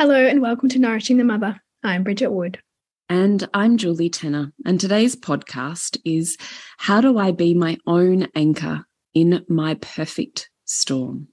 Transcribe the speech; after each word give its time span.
Hello, 0.00 0.16
and 0.16 0.40
welcome 0.40 0.70
to 0.70 0.78
Nourishing 0.78 1.18
the 1.18 1.24
Mother. 1.24 1.60
I'm 1.82 2.04
Bridget 2.04 2.30
Wood. 2.30 2.58
And 3.10 3.46
I'm 3.52 3.76
Julie 3.76 4.08
Tenner. 4.08 4.50
And 4.64 4.80
today's 4.80 5.14
podcast 5.14 5.98
is 6.06 6.38
How 6.78 7.02
Do 7.02 7.18
I 7.18 7.32
Be 7.32 7.52
My 7.52 7.76
Own 7.86 8.26
Anchor 8.34 8.86
in 9.12 9.44
My 9.46 9.74
Perfect 9.74 10.48
Storm? 10.64 11.28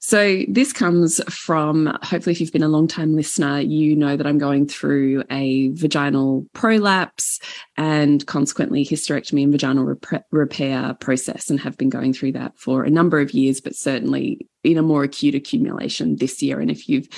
So, 0.00 0.42
this 0.48 0.72
comes 0.72 1.22
from 1.32 1.96
hopefully, 2.02 2.32
if 2.32 2.40
you've 2.40 2.52
been 2.52 2.64
a 2.64 2.68
long 2.68 2.88
time 2.88 3.14
listener, 3.14 3.60
you 3.60 3.94
know 3.94 4.16
that 4.16 4.26
I'm 4.26 4.38
going 4.38 4.66
through 4.66 5.22
a 5.30 5.68
vaginal 5.68 6.46
prolapse 6.54 7.38
and 7.76 8.26
consequently 8.26 8.84
hysterectomy 8.84 9.44
and 9.44 9.52
vaginal 9.52 9.84
rep 9.84 10.26
repair 10.32 10.94
process, 10.94 11.48
and 11.48 11.60
have 11.60 11.78
been 11.78 11.90
going 11.90 12.12
through 12.12 12.32
that 12.32 12.58
for 12.58 12.82
a 12.82 12.90
number 12.90 13.20
of 13.20 13.30
years, 13.30 13.60
but 13.60 13.76
certainly 13.76 14.48
in 14.64 14.78
a 14.78 14.82
more 14.82 15.04
acute 15.04 15.36
accumulation 15.36 16.16
this 16.16 16.42
year. 16.42 16.58
And 16.58 16.72
if 16.72 16.88
you've 16.88 17.08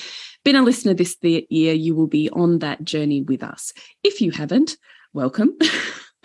been 0.45 0.57
a 0.57 0.63
listener 0.63 0.95
this 0.95 1.17
year, 1.23 1.75
you 1.75 1.95
will 1.95 2.07
be 2.07 2.31
on 2.31 2.61
that 2.61 2.83
journey 2.85 3.23
with 3.23 3.43
us. 3.43 3.73
If 4.03 4.21
you 4.21 4.31
haven't, 4.31 4.77
welcome. 5.13 5.57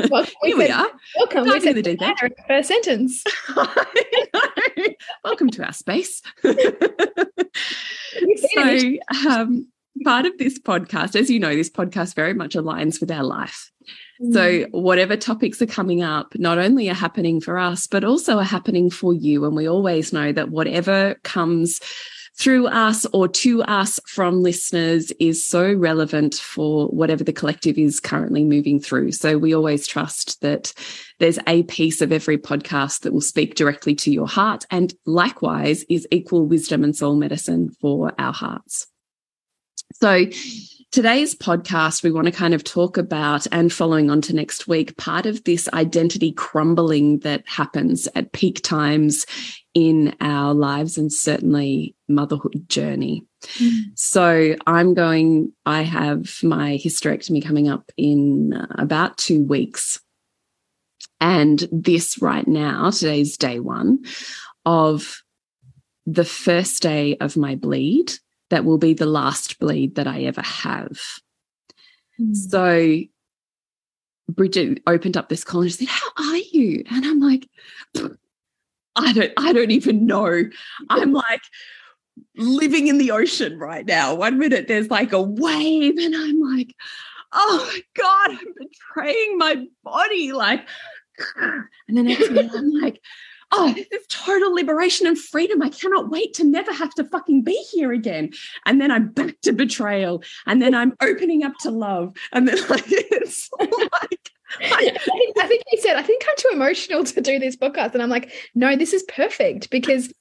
Well, 0.10 0.26
we 0.44 0.50
Here 0.50 0.58
we 0.58 0.70
are. 0.70 0.90
Welcome. 1.18 1.44
We 1.46 1.68
in 1.68 1.76
the 1.76 1.82
deep 1.82 2.02
end. 2.02 2.34
first 2.48 2.68
sentence. 2.68 3.24
welcome 5.24 5.50
to 5.52 5.66
our 5.66 5.74
space. 5.74 6.22
so, 6.44 6.58
um, 9.28 9.68
part 10.04 10.26
of 10.26 10.38
this 10.38 10.60
podcast, 10.60 11.16
as 11.16 11.30
you 11.30 11.40
know, 11.40 11.56
this 11.56 11.70
podcast 11.70 12.16
very 12.16 12.34
much 12.34 12.56
aligns 12.56 13.00
with 13.00 13.12
our 13.12 13.24
life. 13.24 13.72
So, 14.32 14.66
whatever 14.72 15.18
topics 15.18 15.62
are 15.62 15.68
coming 15.68 16.02
up, 16.02 16.34
not 16.36 16.58
only 16.58 16.90
are 16.90 16.96
happening 16.96 17.42
for 17.42 17.58
us, 17.58 17.86
but 17.86 18.04
also 18.04 18.38
are 18.38 18.44
happening 18.44 18.90
for 18.90 19.14
you. 19.14 19.44
And 19.46 19.56
we 19.56 19.68
always 19.68 20.14
know 20.14 20.32
that 20.32 20.50
whatever 20.50 21.16
comes 21.24 21.82
through 22.38 22.68
us 22.68 23.06
or 23.14 23.28
to 23.28 23.64
us 23.64 24.00
from 24.06 24.44
listeners 24.44 25.12
is 25.20 25.46
so 25.46 25.74
relevant 25.74 26.36
for 26.36 26.88
whatever 26.88 27.24
the 27.24 27.34
collective 27.34 27.78
is 27.78 28.00
currently 28.00 28.44
moving 28.44 28.80
through. 28.80 29.12
So, 29.14 29.38
we 29.38 29.54
always 29.54 29.88
trust 29.88 30.42
that 30.42 30.74
there's 31.20 31.40
a 31.48 31.64
piece 31.64 32.02
of 32.02 32.12
every 32.12 32.38
podcast 32.38 33.02
that 33.02 33.14
will 33.14 33.22
speak 33.22 33.56
directly 33.56 33.96
to 33.96 34.12
your 34.12 34.28
heart 34.28 34.66
and 34.70 34.94
likewise 35.06 35.86
is 35.90 36.08
equal 36.12 36.46
wisdom 36.46 36.84
and 36.84 36.96
soul 36.96 37.16
medicine 37.16 37.70
for 37.82 38.14
our 38.20 38.34
hearts. 38.34 38.88
So, 39.94 40.26
Today's 40.92 41.36
podcast, 41.36 42.04
we 42.04 42.12
want 42.12 42.26
to 42.26 42.32
kind 42.32 42.54
of 42.54 42.64
talk 42.64 42.98
about, 42.98 43.46
and 43.52 43.72
following 43.72 44.10
on 44.10 44.22
to 44.22 44.36
next 44.36 44.68
week, 44.68 44.96
part 44.96 45.26
of 45.26 45.44
this 45.44 45.68
identity 45.74 46.32
crumbling 46.32 47.20
that 47.20 47.44
happens 47.48 48.08
at 48.16 48.32
peak 48.32 48.62
times 48.62 49.26
in 49.74 50.16
our 50.22 50.54
lives 50.54 50.98
and 50.98 51.12
certainly 51.12 51.96
motherhood 52.08 52.70
journey. 52.70 53.26
Mm. 53.58 53.82
So 53.96 54.56
I'm 54.66 54.94
going, 54.94 55.52
I 55.66 55.82
have 55.82 56.40
my 56.42 56.80
hysterectomy 56.82 57.44
coming 57.44 57.68
up 57.68 57.92
in 57.98 58.54
about 58.72 59.18
two 59.18 59.44
weeks. 59.44 60.00
And 61.20 61.68
this 61.72 62.22
right 62.22 62.48
now, 62.48 62.90
today's 62.90 63.38
day 63.38 63.60
one 63.60 64.06
of 64.66 65.22
the 66.06 66.26
first 66.26 66.82
day 66.82 67.18
of 67.18 67.36
my 67.36 67.56
bleed 67.56 68.14
that 68.50 68.66
will 68.66 68.78
be 68.78 68.94
the 68.94 69.06
last 69.06 69.60
bleed 69.60 69.96
that 69.96 70.08
I 70.08 70.22
ever 70.22 70.42
have. 70.42 71.00
Mm. 72.20 72.36
So 72.36 73.00
Bridget 74.30 74.82
opened 74.88 75.18
up 75.18 75.30
this 75.30 75.44
call 75.44 75.62
and 75.62 75.72
she 75.72 75.86
said, 75.86 75.90
How 75.90 76.32
are 76.32 76.38
you? 76.38 76.84
And 76.92 77.06
I'm 77.06 77.20
like, 77.20 77.48
I 78.96 79.14
don't, 79.14 79.34
I 79.38 79.54
don't 79.54 79.72
even 79.72 80.06
know. 80.06 80.44
I'm 80.90 81.12
like 81.12 81.42
living 82.38 82.88
in 82.88 82.98
the 82.98 83.12
ocean 83.12 83.60
right 83.60 83.86
now. 83.86 84.16
One 84.16 84.40
minute 84.40 84.68
there's 84.68 84.90
like 84.90 85.12
a 85.12 85.22
wave, 85.22 85.98
and 85.98 86.16
I'm 86.16 86.40
like, 86.40 86.74
oh 87.34 87.70
my 87.72 87.82
God, 88.02 88.32
I'm 88.32 88.54
betraying 88.58 89.38
my 89.38 89.66
body. 89.84 90.32
Like, 90.32 90.68
and 91.36 91.98
the 91.98 92.04
next 92.04 92.32
minute 92.32 92.52
I'm 92.56 92.72
like, 92.72 93.02
oh, 93.52 93.74
this 93.74 93.88
is 93.92 94.06
total 94.10 94.54
liberation 94.54 95.08
and 95.08 95.18
freedom. 95.18 95.62
I 95.62 95.70
cannot 95.70 96.10
wait 96.10 96.34
to 96.36 96.44
never 96.44 96.74
have 96.74 96.94
to 96.96 97.04
fucking 97.06 97.44
be 97.44 97.56
here 97.72 97.92
again. 97.92 98.32
And 98.66 98.82
then 98.82 98.92
I'm 98.92 99.10
back 99.10 99.40
to 99.42 99.54
betrayal. 99.54 100.24
And 100.46 100.62
then 100.62 100.74
I'm 100.74 100.94
opening 101.02 101.44
up 101.44 101.54
to 101.62 101.72
love. 101.72 102.16
And 102.32 102.48
then 102.48 102.58
like 102.70 102.84
it's 102.88 103.50
like 103.60 104.32
I 104.62 104.98
think, 105.04 105.36
think 105.36 105.64
he 105.68 105.78
said, 105.78 105.96
I 105.96 106.02
think 106.02 106.24
I'm 106.28 106.36
too 106.38 106.50
emotional 106.54 107.04
to 107.04 107.22
do 107.22 107.40
this 107.40 107.56
podcast. 107.56 107.94
And 107.94 108.02
I'm 108.02 108.10
like, 108.10 108.32
no, 108.54 108.76
this 108.76 108.94
is 108.94 109.04
perfect 109.04 109.70
because 109.70 110.14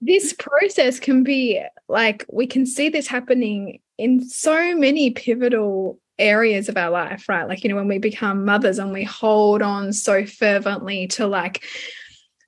this 0.00 0.32
process 0.34 1.00
can 1.00 1.24
be 1.24 1.62
like, 1.88 2.24
we 2.30 2.46
can 2.46 2.66
see 2.66 2.88
this 2.88 3.06
happening 3.06 3.80
in 3.98 4.28
so 4.28 4.76
many 4.76 5.10
pivotal 5.10 5.98
areas 6.18 6.68
of 6.68 6.76
our 6.76 6.90
life, 6.90 7.28
right? 7.28 7.48
Like, 7.48 7.62
you 7.62 7.70
know, 7.70 7.76
when 7.76 7.88
we 7.88 7.98
become 7.98 8.44
mothers 8.44 8.78
and 8.78 8.92
we 8.92 9.04
hold 9.04 9.62
on 9.62 9.92
so 9.92 10.24
fervently 10.26 11.06
to 11.08 11.26
like, 11.26 11.64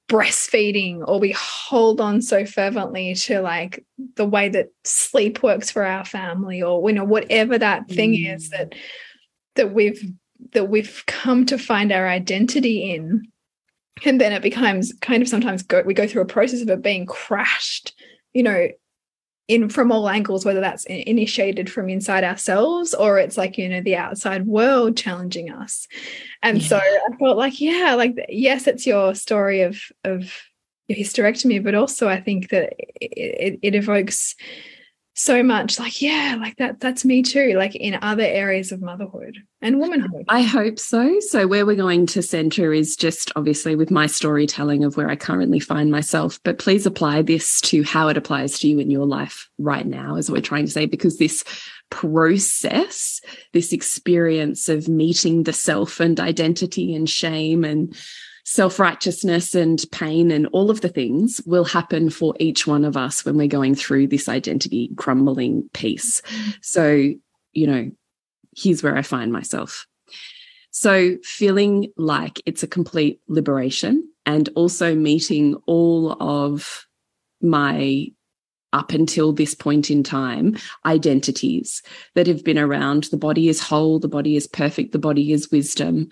breastfeeding 0.09 1.07
or 1.07 1.21
we 1.21 1.33
hold 1.33 2.01
on 2.01 2.23
so 2.23 2.47
fervently 2.47 3.15
to 3.15 3.43
like 3.43 3.85
the 4.17 4.25
way 4.25 4.49
that 4.49 4.69
sleep 4.83 5.43
works 5.43 5.71
for 5.71 5.85
our 5.85 6.05
family 6.05 6.63
or 6.63 6.89
you 6.89 6.95
know 6.95 7.05
whatever 7.05 7.59
that 7.59 7.87
thing 7.89 8.13
mm. 8.13 8.35
is 8.35 8.49
that 8.49 8.75
that 9.55 9.75
we've 9.75 10.03
that 10.53 10.71
we've 10.71 11.05
come 11.07 11.45
to 11.45 11.59
find 11.59 11.93
our 11.93 12.09
identity 12.09 12.91
in 12.91 13.23
and 14.06 14.19
then 14.19 14.32
it 14.32 14.43
becomes 14.43 14.94
kind 15.03 15.23
of 15.23 15.29
sometimes 15.29 15.62
go, 15.62 15.82
we 15.82 15.93
go 15.93 16.06
through 16.06 16.23
a 16.23 16.27
process 16.27 16.62
of 16.62 16.71
it 16.71 16.81
being 16.81 17.05
crashed 17.05 17.94
you 18.32 18.43
know 18.43 18.69
in 19.49 19.71
from 19.71 19.91
all 19.91 20.09
angles 20.09 20.45
whether 20.45 20.61
that's 20.61 20.85
initiated 20.85 21.71
from 21.71 21.89
inside 21.89 22.23
ourselves 22.23 22.93
or 22.95 23.19
it's 23.19 23.39
like 23.39 23.56
you 23.56 23.69
know 23.69 23.81
the 23.81 23.97
outside 23.97 24.47
world 24.47 24.97
challenging 24.97 25.50
us 25.50 25.89
and 26.43 26.62
yeah. 26.62 26.69
so 26.69 26.77
i 26.77 27.17
felt 27.19 27.39
like 27.39 27.61
yeah 27.61 27.95
like 27.95 28.15
yes 28.29 28.67
it's 28.67 28.87
your 28.87 29.15
story 29.15 29.62
of 29.62 29.81
of 30.05 30.31
your 30.87 30.99
hysterectomy 30.99 31.62
but 31.62 31.75
also 31.75 32.09
i 32.09 32.21
think 32.21 32.50
that 32.50 32.75
it, 33.00 33.55
it, 33.55 33.59
it 33.62 33.75
evokes 33.75 34.37
so 35.19 35.43
much. 35.43 35.79
Like 35.79 36.00
yeah 36.00 36.37
like 36.38 36.56
that 36.56 36.81
that's 36.81 37.05
me 37.05 37.23
too 37.23 37.55
like 37.55 37.75
in 37.75 37.99
other 38.03 38.25
areas 38.25 38.73
of 38.73 38.81
motherhood 38.81 39.38
and 39.61 39.79
womanhood. 39.81 40.25
I 40.29 40.43
hope 40.43 40.79
so. 40.79 41.19
So 41.20 41.47
where 41.47 41.67
we're 41.67 41.76
going 41.76 42.06
to 42.06 42.23
center 42.23 42.73
is 42.73 42.97
just 42.97 43.32
obviously 43.37 43.75
with 43.75 43.91
my 43.91 44.06
storytelling 44.06 44.85
of 44.85 44.97
where 44.97 45.09
i 45.09 45.17
currently 45.17 45.61
find 45.61 45.91
myself 45.91 46.38
but 46.44 46.59
please 46.59 46.87
apply 46.87 47.23
this 47.23 47.61
to 47.62 47.82
how 47.82 48.09
it 48.09 48.17
applies 48.17 48.59
to 48.59 48.69
you 48.69 48.79
in 48.79 48.91
your 48.91 49.06
life 49.06 49.49
right 49.59 49.87
now 49.87 50.17
is 50.17 50.31
what 50.31 50.37
we're 50.38 50.43
trying 50.43 50.67
to 50.67 50.70
say 50.70 50.87
because 50.87 51.19
this 51.19 51.44
process 51.91 53.20
this 53.53 53.73
experience 53.73 54.69
of 54.69 54.88
meeting 54.88 55.44
the 55.44 55.53
self 55.53 56.00
and 56.00 56.20
identity 56.20 56.94
and 56.94 57.09
shame 57.09 57.65
and 57.65 57.97
self 58.49 58.79
righteousness 58.79 59.55
and 59.55 59.85
pain 59.93 60.31
and 60.31 60.47
all 60.53 60.71
of 60.71 60.81
the 60.81 60.89
things 60.89 61.39
will 61.45 61.67
happen 61.67 62.09
for 62.09 62.35
each 62.41 62.67
one 62.67 62.83
of 62.83 62.97
us 62.97 63.23
when 63.23 63.37
we're 63.37 63.47
going 63.47 63.75
through 63.75 64.06
this 64.06 64.27
identity 64.27 64.89
crumbling 64.97 65.69
piece. 65.75 66.23
So, 66.62 67.12
you 67.53 67.67
know, 67.67 67.91
here's 68.56 68.83
where 68.83 68.97
I 68.97 69.03
find 69.03 69.31
myself. 69.31 69.87
So, 70.71 71.19
feeling 71.23 71.93
like 71.99 72.41
it's 72.47 72.62
a 72.62 72.67
complete 72.67 73.21
liberation 73.29 74.09
and 74.25 74.49
also 74.56 74.94
meeting 74.94 75.56
all 75.67 76.17
of 76.19 76.87
my 77.43 78.06
up 78.73 78.93
until 78.93 79.33
this 79.35 79.55
point 79.55 79.91
in 79.91 80.03
time 80.03 80.56
identities 80.87 81.83
that 82.15 82.27
have 82.27 82.44
been 82.44 82.59
around 82.59 83.05
the 83.05 83.17
body 83.19 83.49
is 83.49 83.61
whole 83.61 83.99
the 83.99 84.09
body 84.09 84.37
is 84.37 84.47
perfect 84.47 84.93
the 84.93 84.99
body 84.99 85.33
is 85.33 85.51
wisdom 85.51 86.09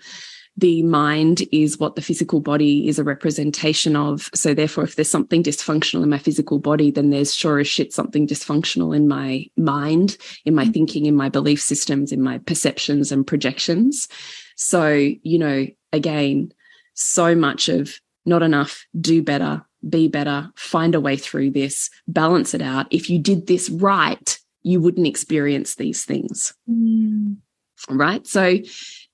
the 0.57 0.81
mind 0.83 1.43
is 1.51 1.77
what 1.77 1.95
the 1.95 2.01
physical 2.01 2.39
body 2.39 2.87
is 2.87 2.97
a 2.97 3.03
representation 3.03 3.95
of. 3.95 4.29
So 4.33 4.55
therefore, 4.55 4.83
if 4.83 4.95
there's 4.95 5.09
something 5.09 5.43
dysfunctional 5.43 6.01
in 6.01 6.09
my 6.09 6.17
physical 6.17 6.57
body, 6.57 6.89
then 6.89 7.11
there's 7.11 7.33
sure 7.33 7.59
as 7.59 7.67
shit 7.67 7.93
something 7.93 8.27
dysfunctional 8.27 8.95
in 8.95 9.07
my 9.07 9.45
mind, 9.55 10.17
in 10.45 10.55
my 10.55 10.65
mm. 10.65 10.73
thinking, 10.73 11.05
in 11.05 11.15
my 11.15 11.29
belief 11.29 11.61
systems, 11.61 12.11
in 12.11 12.21
my 12.21 12.39
perceptions 12.39 13.11
and 13.11 13.27
projections. 13.27 14.07
So, 14.55 15.11
you 15.21 15.37
know, 15.37 15.67
again, 15.93 16.51
so 16.95 17.35
much 17.35 17.69
of 17.69 17.99
not 18.25 18.41
enough, 18.41 18.85
do 18.99 19.21
better, 19.21 19.63
be 19.87 20.07
better, 20.07 20.49
find 20.55 20.95
a 20.95 20.99
way 20.99 21.17
through 21.17 21.51
this, 21.51 21.91
balance 22.07 22.55
it 22.55 22.63
out. 22.63 22.87
If 22.89 23.11
you 23.11 23.19
did 23.19 23.45
this 23.45 23.69
right, 23.69 24.39
you 24.63 24.81
wouldn't 24.81 25.07
experience 25.07 25.75
these 25.75 26.03
things. 26.03 26.55
Mm. 26.67 27.37
Right. 27.89 28.25
So 28.25 28.57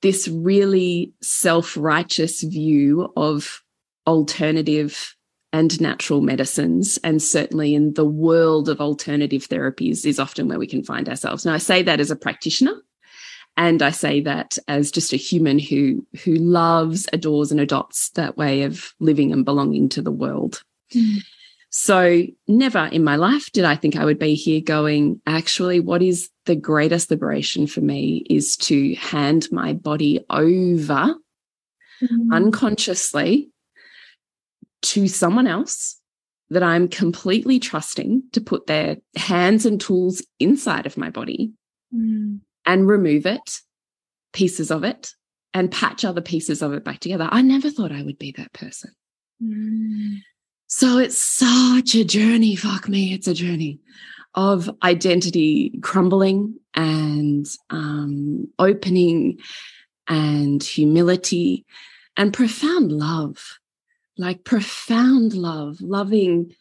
this 0.03 0.27
really 0.27 1.13
self 1.21 1.75
righteous 1.75 2.43
view 2.43 3.11
of 3.17 3.63
alternative 4.05 5.15
and 5.51 5.79
natural 5.79 6.21
medicines. 6.21 6.99
And 7.03 7.21
certainly 7.21 7.73
in 7.73 7.93
the 7.93 8.05
world 8.05 8.69
of 8.69 8.81
alternative 8.81 9.47
therapies 9.47 10.05
is 10.05 10.19
often 10.19 10.47
where 10.47 10.59
we 10.59 10.67
can 10.67 10.83
find 10.83 11.07
ourselves. 11.07 11.45
Now, 11.45 11.53
I 11.53 11.59
say 11.59 11.81
that 11.83 11.99
as 11.99 12.11
a 12.11 12.15
practitioner. 12.15 12.75
And 13.55 13.83
I 13.83 13.91
say 13.91 14.19
that 14.21 14.57
as 14.67 14.91
just 14.91 15.13
a 15.13 15.17
human 15.17 15.59
who 15.59 16.05
who 16.23 16.33
loves, 16.33 17.07
adores, 17.13 17.51
and 17.51 17.59
adopts 17.59 18.09
that 18.11 18.35
way 18.35 18.63
of 18.63 18.93
living 18.99 19.31
and 19.31 19.45
belonging 19.45 19.89
to 19.89 20.01
the 20.01 20.11
world. 20.11 20.63
Mm. 20.93 21.23
So 21.69 22.23
never 22.47 22.85
in 22.85 23.03
my 23.03 23.15
life 23.15 23.51
did 23.51 23.63
I 23.63 23.75
think 23.75 23.95
I 23.95 24.05
would 24.05 24.17
be 24.17 24.33
here 24.33 24.61
going, 24.61 25.21
actually, 25.27 25.79
what 25.79 26.01
is 26.01 26.29
the 26.45 26.55
greatest 26.55 27.09
liberation 27.09 27.67
for 27.67 27.81
me 27.81 28.25
is 28.29 28.57
to 28.57 28.95
hand 28.95 29.47
my 29.51 29.73
body 29.73 30.23
over 30.29 31.15
mm. 32.01 32.33
unconsciously 32.33 33.49
to 34.81 35.07
someone 35.07 35.47
else 35.47 35.99
that 36.49 36.63
I'm 36.63 36.87
completely 36.87 37.59
trusting 37.59 38.23
to 38.33 38.41
put 38.41 38.67
their 38.67 38.97
hands 39.15 39.65
and 39.65 39.79
tools 39.79 40.21
inside 40.39 40.85
of 40.85 40.97
my 40.97 41.09
body 41.09 41.53
mm. 41.93 42.39
and 42.65 42.87
remove 42.87 43.25
it, 43.25 43.59
pieces 44.33 44.69
of 44.69 44.83
it, 44.83 45.11
and 45.53 45.71
patch 45.71 46.03
other 46.03 46.21
pieces 46.21 46.61
of 46.61 46.73
it 46.73 46.83
back 46.83 46.99
together. 46.99 47.29
I 47.31 47.41
never 47.41 47.69
thought 47.69 47.91
I 47.91 48.03
would 48.03 48.19
be 48.19 48.33
that 48.37 48.53
person. 48.53 48.91
Mm. 49.41 50.17
So 50.67 50.97
it's 50.97 51.17
such 51.17 51.95
a 51.95 52.03
journey. 52.03 52.55
Fuck 52.55 52.89
me, 52.89 53.13
it's 53.13 53.27
a 53.27 53.33
journey 53.33 53.79
of 54.35 54.69
identity 54.83 55.79
crumbling 55.81 56.55
and 56.73 57.47
um, 57.69 58.47
opening 58.59 59.39
and 60.07 60.63
humility 60.63 61.65
and 62.17 62.33
profound 62.33 62.91
love, 62.91 63.59
like 64.17 64.43
profound 64.43 65.33
love, 65.33 65.79
loving 65.81 66.55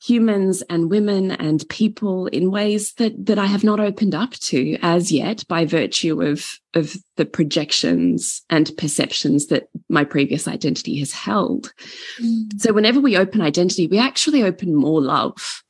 humans 0.00 0.62
and 0.70 0.90
women 0.90 1.32
and 1.32 1.68
people 1.68 2.28
in 2.28 2.52
ways 2.52 2.94
that 2.94 3.26
that 3.26 3.38
I 3.38 3.46
have 3.46 3.64
not 3.64 3.80
opened 3.80 4.14
up 4.14 4.32
to 4.32 4.78
as 4.80 5.10
yet 5.10 5.44
by 5.48 5.64
virtue 5.64 6.22
of 6.22 6.58
of 6.74 6.96
the 7.16 7.26
projections 7.26 8.42
and 8.48 8.70
perceptions 8.76 9.46
that 9.46 9.68
my 9.88 10.04
previous 10.04 10.46
identity 10.46 10.98
has 11.00 11.12
held. 11.12 11.72
Mm. 12.20 12.60
So 12.60 12.72
whenever 12.72 13.00
we 13.00 13.16
open 13.16 13.40
identity, 13.40 13.88
we 13.88 13.98
actually 13.98 14.44
open 14.44 14.74
more 14.74 15.00
love 15.00 15.64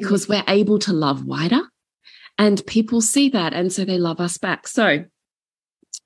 because 0.00 0.28
we're 0.28 0.44
able 0.48 0.78
to 0.80 0.92
love 0.92 1.24
wider 1.24 1.60
and 2.38 2.64
people 2.66 3.00
see 3.00 3.28
that 3.28 3.52
and 3.52 3.72
so 3.72 3.84
they 3.84 3.98
love 3.98 4.20
us 4.20 4.38
back. 4.38 4.66
So 4.66 5.04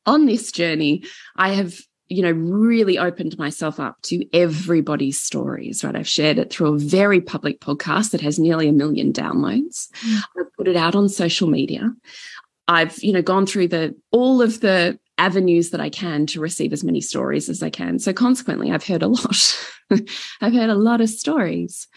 on 0.04 0.26
this 0.26 0.52
journey, 0.52 1.04
I 1.36 1.50
have 1.50 1.74
you 2.08 2.22
know, 2.22 2.30
really 2.30 2.98
opened 2.98 3.36
myself 3.36 3.80
up 3.80 4.00
to 4.02 4.24
everybody's 4.32 5.18
stories, 5.18 5.82
right? 5.82 5.96
I've 5.96 6.08
shared 6.08 6.38
it 6.38 6.52
through 6.52 6.74
a 6.74 6.78
very 6.78 7.20
public 7.20 7.60
podcast 7.60 8.12
that 8.12 8.20
has 8.20 8.38
nearly 8.38 8.68
a 8.68 8.72
million 8.72 9.12
downloads. 9.12 9.88
Mm. 10.02 10.20
I've 10.38 10.52
put 10.56 10.68
it 10.68 10.76
out 10.76 10.94
on 10.94 11.08
social 11.08 11.48
media. 11.48 11.90
I've, 12.68 12.96
you 13.02 13.12
know, 13.12 13.22
gone 13.22 13.46
through 13.46 13.68
the 13.68 13.96
all 14.12 14.40
of 14.40 14.60
the 14.60 14.98
avenues 15.18 15.70
that 15.70 15.80
I 15.80 15.90
can 15.90 16.26
to 16.26 16.40
receive 16.40 16.72
as 16.72 16.84
many 16.84 17.00
stories 17.00 17.48
as 17.48 17.62
I 17.62 17.70
can. 17.70 17.98
So 17.98 18.12
consequently, 18.12 18.70
I've 18.70 18.86
heard 18.86 19.02
a 19.02 19.08
lot. 19.08 19.68
I've 20.40 20.54
heard 20.54 20.70
a 20.70 20.74
lot 20.74 21.00
of 21.00 21.08
stories. 21.08 21.88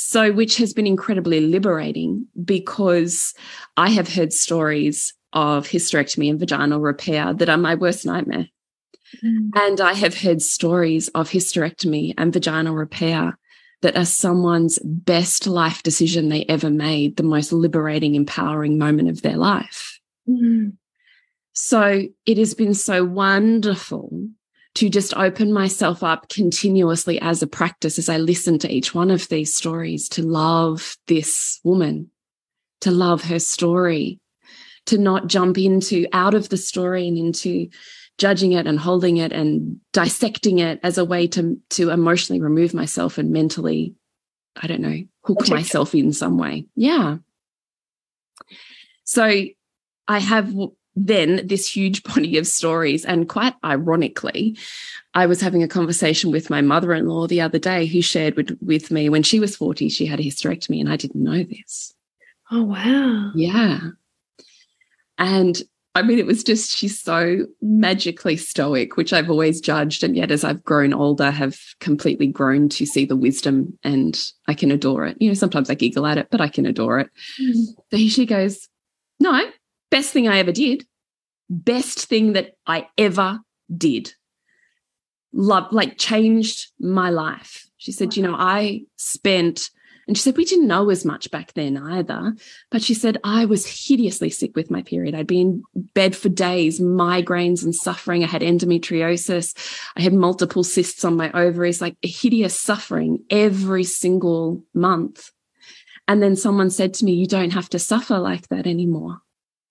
So, 0.00 0.32
which 0.32 0.58
has 0.58 0.72
been 0.72 0.86
incredibly 0.86 1.40
liberating 1.40 2.28
because 2.44 3.34
I 3.76 3.90
have 3.90 4.14
heard 4.14 4.32
stories 4.32 5.12
of 5.32 5.66
hysterectomy 5.66 6.30
and 6.30 6.38
vaginal 6.38 6.80
repair 6.80 7.34
that 7.34 7.48
are 7.48 7.58
my 7.58 7.74
worst 7.74 8.06
nightmare. 8.06 8.46
Mm. 9.24 9.50
And 9.56 9.80
I 9.80 9.94
have 9.94 10.16
heard 10.16 10.40
stories 10.40 11.08
of 11.08 11.28
hysterectomy 11.28 12.14
and 12.16 12.32
vaginal 12.32 12.76
repair 12.76 13.36
that 13.82 13.96
are 13.96 14.04
someone's 14.04 14.78
best 14.84 15.48
life 15.48 15.82
decision 15.82 16.28
they 16.28 16.44
ever 16.44 16.70
made, 16.70 17.16
the 17.16 17.24
most 17.24 17.52
liberating, 17.52 18.14
empowering 18.14 18.78
moment 18.78 19.08
of 19.08 19.22
their 19.22 19.36
life. 19.36 19.98
Mm. 20.28 20.74
So 21.54 22.04
it 22.24 22.38
has 22.38 22.54
been 22.54 22.74
so 22.74 23.04
wonderful 23.04 24.28
to 24.78 24.88
just 24.88 25.12
open 25.16 25.52
myself 25.52 26.04
up 26.04 26.28
continuously 26.28 27.20
as 27.20 27.42
a 27.42 27.48
practice 27.48 27.98
as 27.98 28.08
I 28.08 28.18
listen 28.18 28.60
to 28.60 28.72
each 28.72 28.94
one 28.94 29.10
of 29.10 29.28
these 29.28 29.52
stories 29.52 30.08
to 30.10 30.22
love 30.22 30.96
this 31.08 31.58
woman, 31.64 32.12
to 32.82 32.92
love 32.92 33.24
her 33.24 33.40
story, 33.40 34.20
to 34.86 34.96
not 34.96 35.26
jump 35.26 35.58
into 35.58 36.06
out 36.12 36.34
of 36.34 36.48
the 36.48 36.56
story 36.56 37.08
and 37.08 37.18
into 37.18 37.68
judging 38.18 38.52
it 38.52 38.68
and 38.68 38.78
holding 38.78 39.16
it 39.16 39.32
and 39.32 39.80
dissecting 39.92 40.60
it 40.60 40.78
as 40.84 40.96
a 40.96 41.04
way 41.04 41.26
to 41.26 41.60
to 41.70 41.90
emotionally 41.90 42.40
remove 42.40 42.72
myself 42.72 43.18
and 43.18 43.30
mentally 43.30 43.94
i 44.60 44.68
don't 44.68 44.80
know 44.80 45.02
hook 45.24 45.48
myself 45.48 45.94
in 45.94 46.12
some 46.12 46.38
way. 46.38 46.66
Yeah. 46.76 47.16
So 49.02 49.24
i 50.06 50.18
have 50.20 50.54
then 51.06 51.46
this 51.46 51.70
huge 51.70 52.02
body 52.14 52.38
of 52.38 52.46
stories 52.46 53.04
and 53.04 53.28
quite 53.28 53.54
ironically 53.64 54.56
i 55.14 55.26
was 55.26 55.40
having 55.40 55.62
a 55.62 55.68
conversation 55.68 56.30
with 56.30 56.50
my 56.50 56.60
mother-in-law 56.60 57.26
the 57.26 57.40
other 57.40 57.58
day 57.58 57.86
who 57.86 58.02
shared 58.02 58.36
with, 58.36 58.56
with 58.60 58.90
me 58.90 59.08
when 59.08 59.22
she 59.22 59.40
was 59.40 59.56
40 59.56 59.88
she 59.88 60.06
had 60.06 60.20
a 60.20 60.24
hysterectomy 60.24 60.80
and 60.80 60.90
i 60.90 60.96
didn't 60.96 61.22
know 61.22 61.42
this 61.42 61.94
oh 62.50 62.64
wow 62.64 63.32
yeah 63.34 63.80
and 65.18 65.60
I 65.98 66.02
mean, 66.02 66.20
it 66.20 66.26
was 66.26 66.44
just, 66.44 66.70
she's 66.76 67.00
so 67.00 67.46
magically 67.60 68.36
stoic, 68.36 68.96
which 68.96 69.12
I've 69.12 69.28
always 69.28 69.60
judged. 69.60 70.04
And 70.04 70.16
yet, 70.16 70.30
as 70.30 70.44
I've 70.44 70.62
grown 70.62 70.94
older, 70.94 71.28
have 71.28 71.58
completely 71.80 72.28
grown 72.28 72.68
to 72.68 72.86
see 72.86 73.04
the 73.04 73.16
wisdom 73.16 73.76
and 73.82 74.16
I 74.46 74.54
can 74.54 74.70
adore 74.70 75.06
it. 75.06 75.16
You 75.18 75.26
know, 75.26 75.34
sometimes 75.34 75.70
I 75.70 75.74
giggle 75.74 76.06
at 76.06 76.16
it, 76.16 76.28
but 76.30 76.40
I 76.40 76.46
can 76.46 76.66
adore 76.66 77.00
it. 77.00 77.10
Mm. 77.42 77.54
So 77.90 77.96
she 77.96 78.26
goes, 78.26 78.68
No, 79.18 79.50
best 79.90 80.12
thing 80.12 80.28
I 80.28 80.38
ever 80.38 80.52
did. 80.52 80.84
Best 81.50 82.06
thing 82.06 82.34
that 82.34 82.52
I 82.66 82.88
ever 82.96 83.40
did. 83.74 84.12
Love, 85.32 85.72
like, 85.72 85.98
changed 85.98 86.70
my 86.78 87.10
life. 87.10 87.68
She 87.76 87.92
said, 87.92 88.08
wow. 88.08 88.12
You 88.14 88.22
know, 88.22 88.34
I 88.34 88.82
spent 88.96 89.70
and 90.08 90.16
she 90.16 90.22
said, 90.22 90.38
We 90.38 90.46
didn't 90.46 90.66
know 90.66 90.88
as 90.88 91.04
much 91.04 91.30
back 91.30 91.52
then 91.52 91.76
either. 91.76 92.34
But 92.70 92.82
she 92.82 92.94
said, 92.94 93.18
I 93.22 93.44
was 93.44 93.86
hideously 93.86 94.30
sick 94.30 94.56
with 94.56 94.70
my 94.70 94.82
period. 94.82 95.14
I'd 95.14 95.26
be 95.26 95.42
in 95.42 95.62
bed 95.94 96.16
for 96.16 96.30
days, 96.30 96.80
migraines 96.80 97.62
and 97.62 97.74
suffering. 97.74 98.24
I 98.24 98.26
had 98.26 98.40
endometriosis. 98.40 99.54
I 99.96 100.00
had 100.00 100.14
multiple 100.14 100.64
cysts 100.64 101.04
on 101.04 101.16
my 101.16 101.30
ovaries, 101.32 101.82
like 101.82 101.96
a 102.02 102.08
hideous 102.08 102.58
suffering 102.58 103.22
every 103.28 103.84
single 103.84 104.64
month. 104.72 105.30
And 106.08 106.22
then 106.22 106.36
someone 106.36 106.70
said 106.70 106.94
to 106.94 107.04
me, 107.04 107.12
You 107.12 107.26
don't 107.26 107.52
have 107.52 107.68
to 107.70 107.78
suffer 107.78 108.18
like 108.18 108.48
that 108.48 108.66
anymore. 108.66 109.18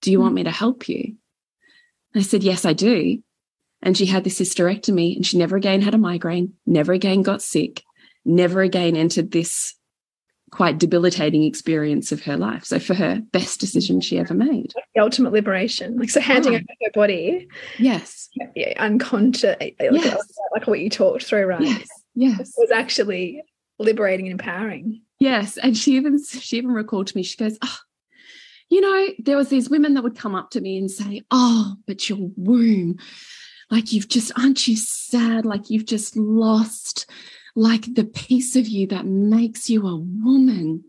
Do 0.01 0.11
you 0.11 0.19
want 0.19 0.33
me 0.33 0.41
hmm. 0.41 0.45
to 0.45 0.51
help 0.51 0.87
you? 0.89 1.15
I 2.15 2.21
said, 2.21 2.43
Yes, 2.43 2.65
I 2.65 2.73
do. 2.73 3.21
And 3.81 3.95
she 3.95 4.07
had 4.07 4.23
this 4.23 4.39
hysterectomy 4.39 5.15
and 5.15 5.25
she 5.25 5.37
never 5.37 5.55
again 5.55 5.81
had 5.81 5.93
a 5.93 5.99
migraine, 5.99 6.53
never 6.65 6.93
again 6.93 7.21
got 7.21 7.41
sick, 7.41 7.83
never 8.25 8.61
again 8.61 8.95
entered 8.95 9.31
this 9.31 9.75
quite 10.51 10.77
debilitating 10.77 11.43
experience 11.43 12.11
of 12.11 12.23
her 12.23 12.37
life. 12.37 12.63
So 12.63 12.79
for 12.79 12.93
her, 12.93 13.21
best 13.31 13.59
decision 13.59 14.01
she 14.01 14.17
ever 14.17 14.33
made. 14.33 14.73
The 14.95 15.01
ultimate 15.01 15.33
liberation. 15.33 15.97
Like 15.97 16.09
so 16.09 16.21
handing 16.21 16.53
ah. 16.53 16.57
over 16.57 16.65
her 16.81 16.91
body. 16.93 17.47
Yes. 17.77 18.29
Yeah, 18.55 18.73
unconscious 18.77 19.57
yes. 19.59 20.33
like 20.53 20.67
what 20.67 20.79
you 20.79 20.89
talked 20.89 21.23
through, 21.23 21.45
right? 21.45 21.61
Yes. 21.61 21.87
Yes. 22.15 22.53
was 22.57 22.71
actually 22.71 23.43
liberating 23.77 24.27
and 24.27 24.39
empowering. 24.39 25.01
Yes. 25.19 25.57
And 25.57 25.77
she 25.77 25.95
even 25.95 26.23
she 26.23 26.57
even 26.57 26.71
recalled 26.71 27.07
to 27.07 27.17
me, 27.17 27.23
she 27.23 27.37
goes, 27.37 27.57
Oh, 27.61 27.77
you 28.69 28.81
know, 28.81 29.07
there 29.19 29.37
was 29.37 29.49
these 29.49 29.69
women 29.69 29.93
that 29.93 30.03
would 30.03 30.17
come 30.17 30.35
up 30.35 30.51
to 30.51 30.61
me 30.61 30.77
and 30.77 30.91
say, 30.91 31.23
Oh, 31.31 31.75
but 31.85 32.09
your 32.09 32.19
womb, 32.35 32.97
like 33.69 33.93
you've 33.93 34.09
just, 34.09 34.31
aren't 34.37 34.67
you 34.67 34.75
sad? 34.75 35.45
Like 35.45 35.69
you've 35.69 35.85
just 35.85 36.15
lost 36.15 37.09
like 37.55 37.93
the 37.93 38.03
piece 38.03 38.55
of 38.55 38.67
you 38.67 38.87
that 38.87 39.05
makes 39.05 39.69
you 39.69 39.87
a 39.87 39.95
woman. 39.95 40.83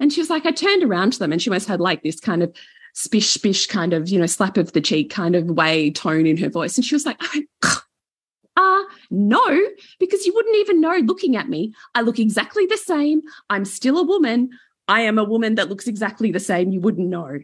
And 0.00 0.12
she 0.12 0.20
was 0.20 0.30
like, 0.30 0.46
I 0.46 0.50
turned 0.50 0.82
around 0.82 1.14
to 1.14 1.18
them 1.18 1.32
and 1.32 1.40
she 1.40 1.50
almost 1.50 1.68
had 1.68 1.80
like 1.80 2.02
this 2.02 2.20
kind 2.20 2.42
of 2.42 2.54
spish, 2.94 3.30
spish 3.30 3.66
kind 3.66 3.92
of, 3.92 4.08
you 4.08 4.18
know, 4.18 4.26
slap 4.26 4.56
of 4.56 4.72
the 4.72 4.80
cheek 4.80 5.10
kind 5.10 5.34
of 5.34 5.46
way 5.46 5.90
tone 5.90 6.26
in 6.26 6.36
her 6.36 6.48
voice. 6.48 6.76
And 6.76 6.84
she 6.84 6.94
was 6.94 7.06
like, 7.06 7.20
ah, 7.20 7.84
uh, 8.56 8.82
no, 9.10 9.60
because 9.98 10.26
you 10.26 10.34
wouldn't 10.34 10.56
even 10.56 10.80
know 10.80 10.96
looking 10.98 11.36
at 11.36 11.48
me. 11.48 11.72
I 11.94 12.02
look 12.02 12.18
exactly 12.18 12.66
the 12.66 12.76
same. 12.76 13.22
I'm 13.50 13.64
still 13.64 13.98
a 13.98 14.04
woman. 14.04 14.50
I 14.88 15.02
am 15.02 15.18
a 15.18 15.24
woman 15.24 15.54
that 15.56 15.68
looks 15.68 15.86
exactly 15.86 16.30
the 16.30 16.40
same. 16.40 16.70
You 16.70 16.80
wouldn't 16.80 17.08
know. 17.08 17.38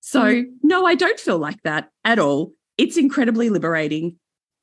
So, 0.00 0.22
mm. 0.22 0.44
no, 0.62 0.84
I 0.84 0.94
don't 0.94 1.18
feel 1.18 1.38
like 1.38 1.62
that 1.62 1.90
at 2.04 2.18
all. 2.18 2.52
It's 2.76 2.96
incredibly 2.96 3.50
liberating. 3.50 4.16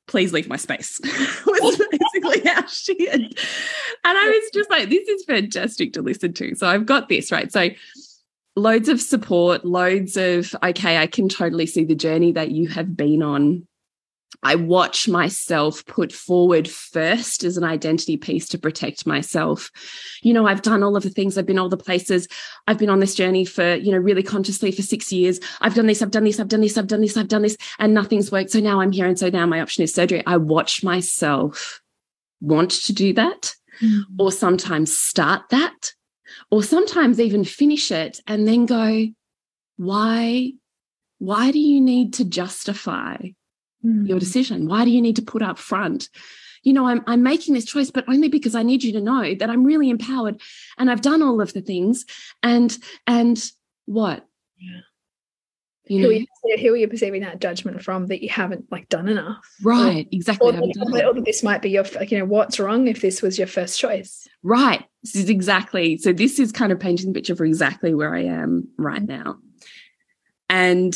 Please 0.06 0.32
leave 0.32 0.48
my 0.48 0.56
space. 0.56 1.00
was 1.46 1.80
basically 1.90 2.48
how 2.48 2.66
she 2.66 3.06
had. 3.06 3.20
And 3.20 4.18
I 4.18 4.28
was 4.28 4.50
just 4.52 4.70
like, 4.70 4.88
this 4.88 5.08
is 5.08 5.24
fantastic 5.24 5.92
to 5.94 6.02
listen 6.02 6.32
to. 6.34 6.54
So 6.54 6.66
I've 6.66 6.86
got 6.86 7.08
this, 7.08 7.32
right? 7.32 7.52
So 7.52 7.70
loads 8.56 8.88
of 8.88 9.00
support, 9.00 9.64
loads 9.64 10.16
of, 10.16 10.54
okay, 10.62 10.98
I 10.98 11.06
can 11.06 11.28
totally 11.28 11.66
see 11.66 11.84
the 11.84 11.94
journey 11.94 12.32
that 12.32 12.50
you 12.50 12.68
have 12.68 12.96
been 12.96 13.22
on 13.22 13.66
I 14.42 14.56
watch 14.56 15.08
myself 15.08 15.86
put 15.86 16.12
forward 16.12 16.68
first 16.68 17.44
as 17.44 17.56
an 17.56 17.64
identity 17.64 18.16
piece 18.16 18.48
to 18.48 18.58
protect 18.58 19.06
myself. 19.06 19.70
You 20.22 20.34
know, 20.34 20.46
I've 20.46 20.62
done 20.62 20.82
all 20.82 20.96
of 20.96 21.04
the 21.04 21.10
things, 21.10 21.38
I've 21.38 21.46
been 21.46 21.58
all 21.58 21.68
the 21.68 21.76
places, 21.76 22.26
I've 22.66 22.78
been 22.78 22.90
on 22.90 22.98
this 22.98 23.14
journey 23.14 23.44
for, 23.44 23.74
you 23.74 23.92
know, 23.92 23.98
really 23.98 24.22
consciously 24.22 24.72
for 24.72 24.82
six 24.82 25.12
years. 25.12 25.38
I've 25.60 25.74
done 25.74 25.86
this, 25.86 26.02
I've 26.02 26.10
done 26.10 26.24
this, 26.24 26.40
I've 26.40 26.48
done 26.48 26.60
this, 26.60 26.76
I've 26.76 26.88
done 26.88 27.00
this, 27.00 27.16
I've 27.16 27.28
done 27.28 27.42
this, 27.42 27.56
and 27.78 27.94
nothing's 27.94 28.32
worked. 28.32 28.50
So 28.50 28.60
now 28.60 28.80
I'm 28.80 28.92
here. 28.92 29.06
And 29.06 29.18
so 29.18 29.28
now 29.28 29.46
my 29.46 29.60
option 29.60 29.84
is 29.84 29.94
surgery. 29.94 30.22
I 30.26 30.38
watch 30.38 30.82
myself 30.82 31.80
want 32.40 32.70
to 32.70 32.92
do 32.92 33.12
that, 33.12 33.54
mm. 33.80 34.00
or 34.18 34.32
sometimes 34.32 34.96
start 34.96 35.50
that, 35.50 35.92
or 36.50 36.64
sometimes 36.64 37.20
even 37.20 37.44
finish 37.44 37.92
it 37.92 38.20
and 38.26 38.48
then 38.48 38.66
go, 38.66 39.06
why? 39.76 40.52
Why 41.18 41.52
do 41.52 41.60
you 41.60 41.80
need 41.80 42.14
to 42.14 42.24
justify 42.24 43.18
mm. 43.84 44.08
your 44.08 44.18
decision? 44.18 44.68
Why 44.68 44.84
do 44.84 44.90
you 44.90 45.02
need 45.02 45.16
to 45.16 45.22
put 45.22 45.42
up 45.42 45.58
front? 45.58 46.08
You 46.62 46.72
know, 46.72 46.86
I'm, 46.86 47.02
I'm 47.06 47.22
making 47.22 47.54
this 47.54 47.64
choice, 47.64 47.90
but 47.90 48.08
only 48.08 48.28
because 48.28 48.54
I 48.54 48.62
need 48.62 48.84
you 48.84 48.92
to 48.92 49.00
know 49.00 49.34
that 49.34 49.50
I'm 49.50 49.64
really 49.64 49.90
empowered 49.90 50.40
and 50.78 50.90
I've 50.90 51.02
done 51.02 51.22
all 51.22 51.40
of 51.40 51.52
the 51.52 51.60
things. 51.60 52.04
And, 52.42 52.76
and 53.06 53.42
what? 53.86 54.26
Yeah. 54.58 54.80
You 55.86 56.00
know, 56.00 56.08
who, 56.08 56.14
are 56.14 56.18
you, 56.18 56.58
who 56.58 56.74
are 56.74 56.76
you 56.76 56.88
perceiving 56.88 57.22
that 57.22 57.40
judgment 57.40 57.82
from 57.82 58.06
that 58.06 58.22
you 58.22 58.28
haven't 58.28 58.70
like 58.70 58.88
done 58.88 59.08
enough? 59.08 59.44
Right, 59.62 60.06
or, 60.06 60.08
exactly. 60.12 60.56
Or, 60.56 61.00
or, 61.00 61.04
or, 61.06 61.20
this 61.20 61.42
might 61.42 61.60
be 61.60 61.70
your, 61.70 61.84
like, 61.96 62.12
you 62.12 62.18
know, 62.18 62.24
what's 62.24 62.60
wrong 62.60 62.86
if 62.86 63.00
this 63.00 63.20
was 63.20 63.36
your 63.36 63.48
first 63.48 63.80
choice? 63.80 64.28
Right. 64.44 64.84
This 65.02 65.16
is 65.16 65.28
exactly. 65.28 65.96
So 65.96 66.12
this 66.12 66.38
is 66.38 66.52
kind 66.52 66.70
of 66.70 66.78
painting 66.78 67.08
the 67.08 67.14
picture 67.14 67.34
for 67.34 67.44
exactly 67.44 67.92
where 67.94 68.14
I 68.14 68.22
am 68.22 68.68
right 68.78 69.02
now. 69.02 69.38
And 70.48 70.94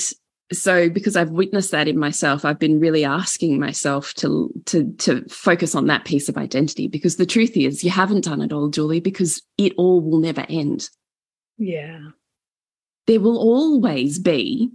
so 0.52 0.88
because 0.88 1.16
I've 1.16 1.30
witnessed 1.30 1.72
that 1.72 1.88
in 1.88 1.98
myself, 1.98 2.44
I've 2.44 2.58
been 2.58 2.78
really 2.78 3.04
asking 3.04 3.58
myself 3.58 4.14
to 4.14 4.52
to 4.66 4.92
to 4.98 5.24
focus 5.28 5.74
on 5.74 5.86
that 5.86 6.04
piece 6.04 6.28
of 6.28 6.36
identity 6.36 6.86
because 6.86 7.16
the 7.16 7.26
truth 7.26 7.56
is 7.56 7.82
you 7.82 7.90
haven't 7.90 8.24
done 8.24 8.42
it 8.42 8.52
all, 8.52 8.68
Julie, 8.68 9.00
because 9.00 9.42
it 9.58 9.72
all 9.76 10.00
will 10.00 10.20
never 10.20 10.46
end. 10.48 10.88
Yeah. 11.58 11.98
There 13.06 13.20
will 13.20 13.38
always 13.38 14.18
be 14.18 14.70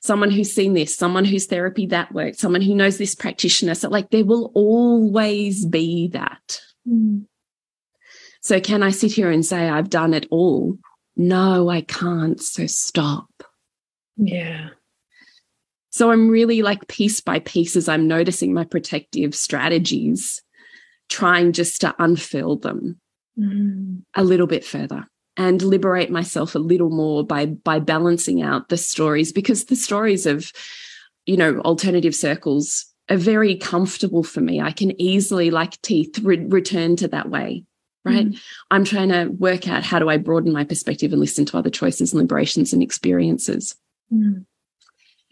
someone 0.00 0.30
who's 0.30 0.52
seen 0.52 0.72
this, 0.72 0.96
someone 0.96 1.24
whose 1.24 1.46
therapy 1.46 1.86
that 1.86 2.12
worked, 2.12 2.38
someone 2.38 2.62
who 2.62 2.74
knows 2.74 2.96
this 2.96 3.14
practitioner. 3.14 3.74
So 3.74 3.88
like 3.88 4.10
there 4.10 4.24
will 4.24 4.52
always 4.54 5.66
be 5.66 6.08
that. 6.08 6.60
Mm. 6.88 7.26
So 8.40 8.60
can 8.60 8.82
I 8.82 8.90
sit 8.90 9.12
here 9.12 9.30
and 9.30 9.44
say 9.44 9.68
I've 9.68 9.90
done 9.90 10.14
it 10.14 10.26
all? 10.30 10.78
No, 11.16 11.68
I 11.68 11.82
can't. 11.82 12.40
So 12.40 12.66
stop. 12.66 13.28
Yeah. 14.16 14.70
So 15.94 16.10
I'm 16.10 16.28
really 16.28 16.60
like 16.60 16.88
piece 16.88 17.20
by 17.20 17.38
piece 17.38 17.76
as 17.76 17.88
I'm 17.88 18.08
noticing 18.08 18.52
my 18.52 18.64
protective 18.64 19.32
strategies, 19.32 20.42
trying 21.08 21.52
just 21.52 21.82
to 21.82 21.94
unfurl 22.00 22.56
them 22.56 23.00
mm. 23.38 24.02
a 24.16 24.24
little 24.24 24.48
bit 24.48 24.64
further 24.64 25.06
and 25.36 25.62
liberate 25.62 26.10
myself 26.10 26.56
a 26.56 26.58
little 26.58 26.90
more 26.90 27.24
by 27.24 27.46
by 27.46 27.78
balancing 27.78 28.42
out 28.42 28.70
the 28.70 28.76
stories 28.76 29.32
because 29.32 29.66
the 29.66 29.76
stories 29.76 30.26
of 30.26 30.50
you 31.26 31.36
know 31.36 31.60
alternative 31.60 32.16
circles 32.16 32.86
are 33.08 33.16
very 33.16 33.54
comfortable 33.54 34.24
for 34.24 34.40
me 34.40 34.60
i 34.60 34.72
can 34.72 35.00
easily 35.00 35.50
like 35.50 35.80
teeth 35.82 36.18
re 36.20 36.38
return 36.46 36.96
to 36.96 37.08
that 37.08 37.28
way 37.30 37.64
right 38.04 38.28
mm. 38.28 38.40
i'm 38.70 38.84
trying 38.84 39.08
to 39.10 39.26
work 39.38 39.68
out 39.68 39.82
how 39.82 39.98
do 39.98 40.08
i 40.08 40.16
broaden 40.16 40.52
my 40.52 40.64
perspective 40.64 41.12
and 41.12 41.20
listen 41.20 41.44
to 41.44 41.56
other 41.56 41.70
choices 41.70 42.12
and 42.12 42.20
liberations 42.20 42.72
and 42.72 42.82
experiences 42.82 43.76
mm. 44.12 44.44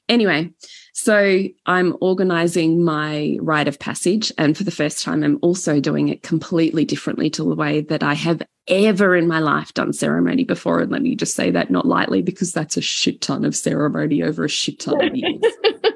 Anyway, 0.08 0.50
so 0.92 1.44
I'm 1.66 1.96
organizing 2.00 2.84
my 2.84 3.38
rite 3.40 3.68
of 3.68 3.78
passage. 3.78 4.32
And 4.36 4.56
for 4.56 4.64
the 4.64 4.70
first 4.70 5.02
time, 5.02 5.22
I'm 5.22 5.38
also 5.42 5.80
doing 5.80 6.08
it 6.08 6.22
completely 6.22 6.84
differently 6.84 7.30
to 7.30 7.44
the 7.44 7.54
way 7.54 7.80
that 7.82 8.02
I 8.02 8.14
have 8.14 8.42
ever 8.68 9.16
in 9.16 9.26
my 9.26 9.38
life 9.38 9.72
done 9.74 9.92
ceremony 9.92 10.44
before. 10.44 10.80
And 10.80 10.90
let 10.90 11.02
me 11.02 11.14
just 11.14 11.34
say 11.34 11.50
that 11.52 11.70
not 11.70 11.86
lightly, 11.86 12.20
because 12.20 12.52
that's 12.52 12.76
a 12.76 12.82
shit 12.82 13.20
ton 13.20 13.44
of 13.44 13.56
ceremony 13.56 14.22
over 14.22 14.44
a 14.44 14.48
shit 14.48 14.80
ton 14.80 15.02
of 15.04 15.16
years. 15.16 15.42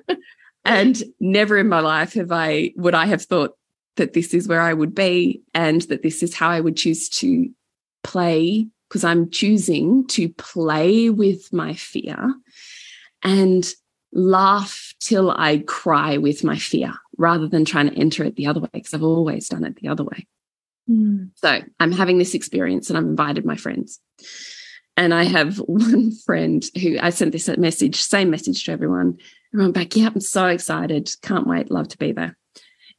and 0.64 1.02
never 1.20 1.58
in 1.58 1.68
my 1.68 1.80
life 1.80 2.14
have 2.14 2.32
I, 2.32 2.72
would 2.76 2.94
I 2.94 3.06
have 3.06 3.22
thought 3.22 3.56
that 3.96 4.12
this 4.12 4.34
is 4.34 4.48
where 4.48 4.60
I 4.60 4.72
would 4.72 4.94
be 4.94 5.42
and 5.54 5.82
that 5.82 6.02
this 6.02 6.22
is 6.22 6.34
how 6.34 6.48
I 6.48 6.60
would 6.60 6.76
choose 6.76 7.08
to 7.10 7.48
play, 8.02 8.68
because 8.88 9.04
I'm 9.04 9.30
choosing 9.30 10.06
to 10.08 10.28
play 10.28 11.10
with 11.10 11.52
my 11.52 11.74
fear 11.74 12.34
and 13.22 13.68
laugh 14.16 14.94
till 15.00 15.30
I 15.30 15.58
cry 15.58 16.16
with 16.16 16.42
my 16.42 16.56
fear 16.56 16.94
rather 17.18 17.46
than 17.46 17.64
trying 17.64 17.90
to 17.90 17.96
enter 17.96 18.24
it 18.24 18.36
the 18.36 18.46
other 18.46 18.60
way 18.60 18.70
because 18.72 18.94
I've 18.94 19.02
always 19.02 19.48
done 19.48 19.64
it 19.64 19.76
the 19.76 19.88
other 19.88 20.04
way. 20.04 20.26
Mm. 20.90 21.30
So 21.34 21.60
I'm 21.78 21.92
having 21.92 22.18
this 22.18 22.34
experience 22.34 22.88
and 22.88 22.98
I've 22.98 23.04
invited 23.04 23.44
my 23.44 23.56
friends. 23.56 24.00
And 24.96 25.12
I 25.12 25.24
have 25.24 25.58
one 25.66 26.12
friend 26.12 26.64
who 26.80 26.98
I 27.00 27.10
sent 27.10 27.32
this 27.32 27.48
message, 27.58 28.00
same 28.00 28.30
message 28.30 28.64
to 28.64 28.72
everyone. 28.72 29.18
Everyone 29.52 29.72
back, 29.72 29.94
yeah, 29.94 30.06
I'm 30.06 30.20
so 30.20 30.46
excited. 30.46 31.10
Can't 31.22 31.46
wait. 31.46 31.70
Love 31.70 31.88
to 31.88 31.98
be 31.98 32.12
there. 32.12 32.36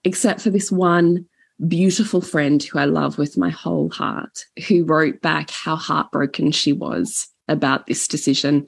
Except 0.03 0.41
for 0.41 0.51
this 0.51 0.71
one 0.71 1.25
beautiful 1.67 2.21
friend 2.21 2.61
who 2.61 2.77
I 2.77 2.85
love 2.85 3.17
with 3.17 3.37
my 3.37 3.49
whole 3.49 3.89
heart, 3.89 4.45
who 4.67 4.85
wrote 4.85 5.21
back 5.21 5.49
how 5.49 5.75
heartbroken 5.75 6.51
she 6.51 6.71
was 6.71 7.29
about 7.47 7.87
this 7.87 8.07
decision 8.07 8.67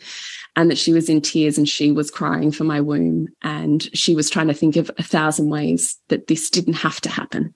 and 0.56 0.70
that 0.70 0.78
she 0.78 0.94
was 0.94 1.10
in 1.10 1.22
tears 1.22 1.58
and 1.58 1.68
she 1.68 1.92
was 1.92 2.12
crying 2.12 2.52
for 2.52 2.64
my 2.64 2.82
womb. 2.82 3.28
And 3.42 3.84
she 3.96 4.16
was 4.16 4.30
trying 4.30 4.48
to 4.48 4.54
think 4.54 4.76
of 4.76 4.92
a 4.98 5.04
thousand 5.04 5.50
ways 5.50 5.98
that 6.10 6.28
this 6.28 6.50
didn't 6.50 6.74
have 6.74 7.02
to 7.02 7.10
happen. 7.10 7.54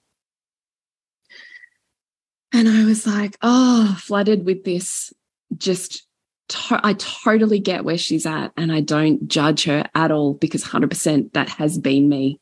And 2.54 2.70
I 2.70 2.86
was 2.86 3.08
like, 3.08 3.38
oh, 3.42 3.98
flooded 4.00 4.46
with 4.46 4.64
this, 4.64 5.12
just 5.58 6.08
to 6.50 6.80
I 6.84 6.94
totally 6.94 7.60
get 7.60 7.84
where 7.84 7.98
she's 7.98 8.26
at. 8.26 8.52
And 8.56 8.72
I 8.72 8.82
don't 8.82 9.28
judge 9.28 9.64
her 9.64 9.86
at 9.96 10.12
all 10.12 10.36
because 10.36 10.64
100% 10.64 11.34
that 11.34 11.50
has 11.50 11.78
been 11.78 12.10
me. 12.10 12.40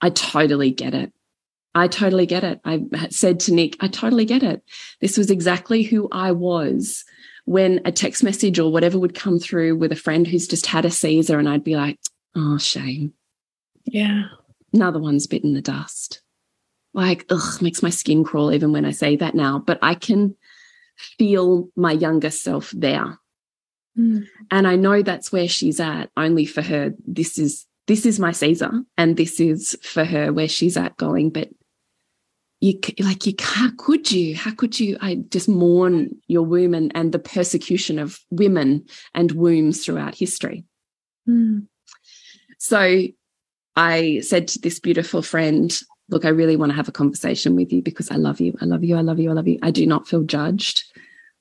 I 0.00 0.10
totally 0.10 0.70
get 0.70 0.94
it. 0.94 1.12
I 1.74 1.88
totally 1.88 2.26
get 2.26 2.44
it. 2.44 2.60
I 2.64 2.82
said 3.10 3.40
to 3.40 3.54
Nick, 3.54 3.76
I 3.80 3.88
totally 3.88 4.24
get 4.24 4.42
it. 4.42 4.62
This 5.00 5.16
was 5.16 5.30
exactly 5.30 5.82
who 5.82 6.08
I 6.10 6.32
was 6.32 7.04
when 7.48 7.80
a 7.86 7.92
text 7.92 8.22
message 8.22 8.58
or 8.58 8.70
whatever 8.70 8.98
would 8.98 9.14
come 9.14 9.38
through 9.38 9.74
with 9.74 9.90
a 9.90 9.96
friend 9.96 10.26
who's 10.26 10.46
just 10.46 10.66
had 10.66 10.84
a 10.84 10.90
Caesar, 10.90 11.38
and 11.38 11.48
I'd 11.48 11.64
be 11.64 11.76
like, 11.76 11.98
oh, 12.36 12.58
shame. 12.58 13.14
Yeah. 13.84 14.24
Another 14.74 14.98
one's 14.98 15.26
bitten 15.26 15.54
the 15.54 15.62
dust. 15.62 16.20
Like, 16.92 17.24
ugh, 17.30 17.62
makes 17.62 17.82
my 17.82 17.88
skin 17.88 18.22
crawl 18.22 18.52
even 18.52 18.70
when 18.72 18.84
I 18.84 18.90
say 18.90 19.16
that 19.16 19.34
now. 19.34 19.60
But 19.60 19.78
I 19.80 19.94
can 19.94 20.36
feel 20.96 21.70
my 21.74 21.92
younger 21.92 22.28
self 22.28 22.70
there. 22.76 23.18
Mm. 23.98 24.26
And 24.50 24.68
I 24.68 24.76
know 24.76 25.00
that's 25.00 25.32
where 25.32 25.48
she's 25.48 25.80
at, 25.80 26.10
only 26.18 26.44
for 26.44 26.60
her. 26.60 26.92
This 27.06 27.38
is 27.38 27.64
this 27.86 28.04
is 28.04 28.20
my 28.20 28.32
Caesar, 28.32 28.82
and 28.98 29.16
this 29.16 29.40
is 29.40 29.74
for 29.82 30.04
her 30.04 30.34
where 30.34 30.48
she's 30.48 30.76
at 30.76 30.98
going. 30.98 31.30
But 31.30 31.48
you 32.60 32.78
like 33.00 33.26
you 33.26 33.34
can't? 33.34 33.56
how 33.58 33.70
could 33.76 34.10
you? 34.10 34.34
How 34.34 34.52
could 34.52 34.78
you 34.78 34.98
i 35.00 35.16
just 35.30 35.48
mourn 35.48 36.10
your 36.26 36.42
womb 36.42 36.74
and, 36.74 36.92
and 36.94 37.12
the 37.12 37.18
persecution 37.18 37.98
of 37.98 38.18
women 38.30 38.84
and 39.14 39.32
wombs 39.32 39.84
throughout 39.84 40.14
history? 40.14 40.64
Mm. 41.28 41.66
so 42.58 43.02
i 43.76 44.20
said 44.20 44.48
to 44.48 44.58
this 44.60 44.80
beautiful 44.80 45.20
friend 45.20 45.78
look 46.08 46.24
i 46.24 46.30
really 46.30 46.56
want 46.56 46.70
to 46.70 46.76
have 46.76 46.88
a 46.88 46.92
conversation 46.92 47.54
with 47.54 47.70
you 47.70 47.82
because 47.82 48.10
i 48.10 48.16
love 48.16 48.40
you. 48.40 48.56
I 48.62 48.64
love 48.64 48.82
you. 48.82 48.96
I 48.96 49.02
love 49.02 49.18
you. 49.18 49.28
I 49.28 49.34
love 49.34 49.46
you. 49.46 49.58
I 49.62 49.70
do 49.70 49.86
not 49.86 50.08
feel 50.08 50.22
judged 50.22 50.84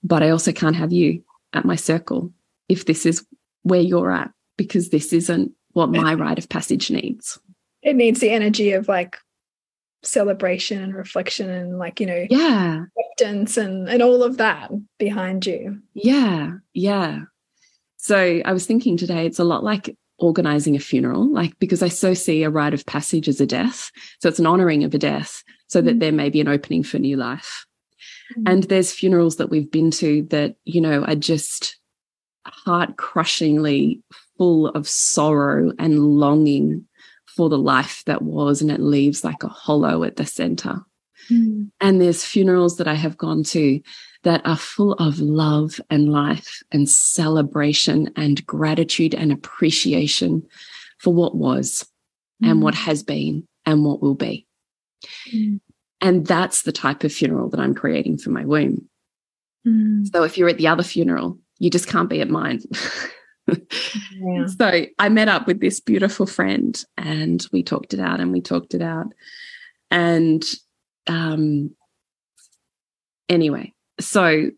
but 0.03 0.23
i 0.23 0.29
also 0.29 0.51
can't 0.51 0.75
have 0.75 0.91
you 0.91 1.23
at 1.53 1.63
my 1.63 1.77
circle 1.77 2.33
if 2.67 2.85
this 2.85 3.05
is 3.05 3.25
where 3.63 3.81
you're 3.81 4.11
at 4.11 4.31
because 4.57 4.89
this 4.89 5.13
isn't 5.13 5.51
what 5.73 5.91
my 5.91 6.13
rite 6.15 6.39
of 6.39 6.49
passage 6.49 6.89
needs. 6.89 7.39
It 7.83 7.95
needs 7.95 8.19
the 8.19 8.31
energy 8.31 8.71
of 8.71 8.87
like 8.87 9.17
celebration 10.07 10.81
and 10.81 10.95
reflection 10.95 11.49
and 11.49 11.77
like 11.77 11.99
you 11.99 12.05
know 12.05 12.25
yeah. 12.29 12.83
acceptance 12.97 13.57
and 13.57 13.89
and 13.89 14.01
all 14.01 14.23
of 14.23 14.37
that 14.37 14.71
behind 14.97 15.45
you. 15.45 15.81
Yeah 15.93 16.53
yeah. 16.73 17.21
So 17.97 18.41
i 18.45 18.53
was 18.53 18.65
thinking 18.65 18.97
today 18.97 19.25
it's 19.25 19.39
a 19.39 19.43
lot 19.43 19.63
like 19.63 19.95
organizing 20.19 20.75
a 20.75 20.79
funeral 20.79 21.31
like 21.31 21.57
because 21.59 21.83
i 21.83 21.87
so 21.87 22.13
see 22.15 22.41
a 22.41 22.49
rite 22.49 22.73
of 22.73 22.85
passage 22.85 23.27
as 23.27 23.41
a 23.41 23.45
death. 23.45 23.91
So 24.19 24.29
it's 24.29 24.39
an 24.39 24.47
honoring 24.47 24.83
of 24.83 24.93
a 24.93 24.97
death 24.97 25.43
so 25.67 25.81
that 25.81 25.97
mm. 25.97 25.99
there 25.99 26.11
may 26.11 26.29
be 26.29 26.41
an 26.41 26.47
opening 26.47 26.83
for 26.83 26.99
new 26.99 27.17
life. 27.17 27.65
Mm. 28.37 28.51
and 28.51 28.63
there's 28.63 28.91
funerals 28.91 29.37
that 29.37 29.49
we've 29.49 29.71
been 29.71 29.91
to 29.91 30.23
that 30.23 30.55
you 30.65 30.81
know 30.81 31.03
are 31.03 31.15
just 31.15 31.79
heart 32.45 32.97
crushingly 32.97 34.01
full 34.37 34.67
of 34.69 34.87
sorrow 34.87 35.71
and 35.79 35.99
longing 35.99 36.86
for 37.37 37.49
the 37.49 37.57
life 37.57 38.03
that 38.07 38.23
was, 38.23 38.61
and 38.61 38.71
it 38.71 38.81
leaves 38.81 39.23
like 39.23 39.43
a 39.43 39.47
hollow 39.47 40.03
at 40.03 40.15
the 40.15 40.25
center. 40.25 40.81
Mm. 41.29 41.69
And 41.79 42.01
there's 42.01 42.25
funerals 42.25 42.77
that 42.77 42.87
I 42.87 42.95
have 42.95 43.15
gone 43.15 43.43
to 43.45 43.79
that 44.23 44.45
are 44.45 44.57
full 44.57 44.93
of 44.93 45.19
love 45.19 45.79
and 45.89 46.11
life 46.11 46.63
and 46.71 46.89
celebration 46.89 48.11
and 48.15 48.45
gratitude 48.45 49.13
and 49.13 49.31
appreciation 49.31 50.43
for 50.97 51.13
what 51.13 51.35
was 51.35 51.87
mm. 52.43 52.49
and 52.49 52.61
what 52.61 52.73
hmm. 52.73 52.81
has 52.81 53.03
been 53.03 53.47
and 53.65 53.85
what 53.85 54.01
will 54.01 54.15
be. 54.15 54.47
Mm. 55.31 55.59
And 56.01 56.25
that's 56.25 56.63
the 56.63 56.71
type 56.71 57.03
of 57.03 57.13
funeral 57.13 57.49
that 57.49 57.59
I'm 57.59 57.75
creating 57.75 58.17
for 58.17 58.31
my 58.31 58.45
womb. 58.45 58.89
Hmm. 59.63 60.05
So 60.05 60.23
if 60.23 60.37
you're 60.37 60.49
at 60.49 60.57
the 60.57 60.67
other 60.67 60.83
funeral, 60.83 61.37
you 61.59 61.69
just 61.69 61.87
can't 61.87 62.09
be 62.09 62.21
at 62.21 62.29
mine. 62.29 62.61
yeah. 63.47 64.45
So 64.57 64.85
I 64.99 65.09
met 65.09 65.27
up 65.27 65.47
with 65.47 65.59
this 65.59 65.79
beautiful 65.79 66.25
friend 66.25 66.83
and 66.97 67.45
we 67.51 67.63
talked 67.63 67.93
it 67.93 67.99
out 67.99 68.19
and 68.19 68.31
we 68.31 68.41
talked 68.41 68.73
it 68.73 68.81
out. 68.81 69.07
And 69.89 70.43
um, 71.07 71.75
anyway, 73.29 73.73
so 73.99 74.51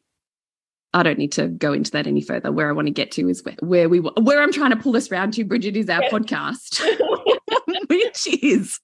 I 0.93 1.03
don't 1.03 1.19
need 1.19 1.34
to 1.34 1.48
go 1.48 1.74
into 1.74 1.91
that 1.91 2.08
any 2.08 2.22
further. 2.22 2.51
Where 2.51 2.67
I 2.69 2.72
want 2.72 2.88
to 2.88 2.93
get 2.93 3.12
to 3.12 3.29
is 3.29 3.43
where, 3.43 3.55
where 3.60 3.89
we 3.89 4.00
where 4.00 4.41
I'm 4.41 4.51
trying 4.51 4.72
to 4.72 4.77
pull 4.77 4.96
us 4.96 5.12
round 5.12 5.34
to, 5.34 5.43
Bridget, 5.43 5.77
is 5.77 5.89
our 5.89 6.01
podcast, 6.03 6.81
which 7.88 8.27
is 8.43 8.79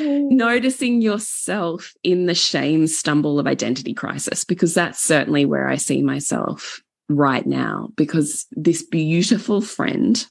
noticing 0.00 1.02
yourself 1.02 1.92
in 2.02 2.26
the 2.26 2.34
shame 2.34 2.86
stumble 2.86 3.38
of 3.38 3.46
identity 3.46 3.92
crisis, 3.92 4.44
because 4.44 4.72
that's 4.72 5.00
certainly 5.00 5.44
where 5.44 5.68
I 5.68 5.76
see 5.76 6.02
myself 6.02 6.82
right 7.08 7.46
now 7.46 7.90
because 7.96 8.46
this 8.52 8.82
beautiful 8.82 9.60
friend 9.60 10.26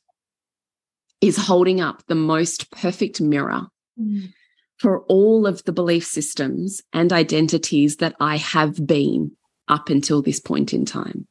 is 1.22 1.38
holding 1.38 1.80
up 1.80 2.04
the 2.08 2.16
most 2.16 2.70
perfect 2.72 3.22
mirror 3.22 3.68
mm. 4.00 4.34
for 4.78 5.02
all 5.04 5.48
of 5.48 5.64
the 5.64 5.72
belief 5.72 6.06
systems 6.06 6.82
and 6.92 7.14
identities 7.14 7.98
that 7.98 8.16
I 8.20 8.38
have 8.38 8.86
been 8.86 9.32
up 9.68 9.90
until 9.90 10.22
this 10.22 10.40
point 10.40 10.74
in 10.74 10.86
time. 10.86 11.28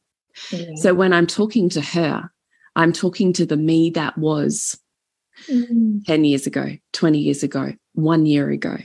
Yeah. 0.51 0.75
So 0.75 0.93
when 0.93 1.13
I'm 1.13 1.27
talking 1.27 1.69
to 1.69 1.81
her, 1.81 2.31
I'm 2.75 2.91
talking 2.91 3.33
to 3.33 3.45
the 3.45 3.57
me 3.57 3.91
that 3.91 4.17
was 4.17 4.79
mm. 5.47 6.03
10 6.05 6.23
years 6.25 6.47
ago, 6.47 6.77
20 6.93 7.19
years 7.19 7.43
ago, 7.43 7.73
one 7.93 8.25
year 8.25 8.49
ago 8.49 8.77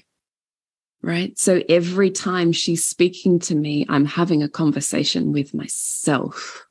right? 1.02 1.38
So 1.38 1.62
every 1.69 2.11
time 2.11 2.52
she's 2.52 2.85
speaking 2.85 3.38
to 3.40 3.55
me, 3.55 3.87
I'm 3.88 4.05
having 4.05 4.43
a 4.43 4.49
conversation 4.49 5.32
with 5.32 5.54
myself. 5.54 6.67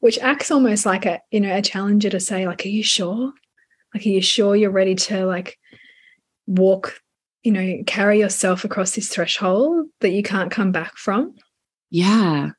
Which 0.00 0.18
acts 0.18 0.50
almost 0.50 0.86
like 0.86 1.06
a, 1.06 1.20
you 1.30 1.40
know, 1.40 1.54
a 1.54 1.62
challenger 1.62 2.10
to 2.10 2.20
say, 2.20 2.46
like, 2.46 2.64
are 2.64 2.70
you 2.70 2.82
sure? 2.82 3.32
Like, 3.94 4.04
are 4.04 4.10
you 4.10 4.20
sure 4.20 4.54
you're 4.54 4.70
ready 4.70 4.94
to 4.94 5.26
like 5.26 5.58
walk, 6.46 7.00
you 7.42 7.52
know, 7.52 7.82
carry 7.86 8.18
yourself 8.18 8.64
across 8.64 8.92
this 8.92 9.08
threshold 9.08 9.86
that 10.00 10.10
you 10.10 10.22
can't 10.22 10.50
come 10.50 10.72
back 10.72 10.96
from? 10.96 11.34
Yeah. 11.90 12.50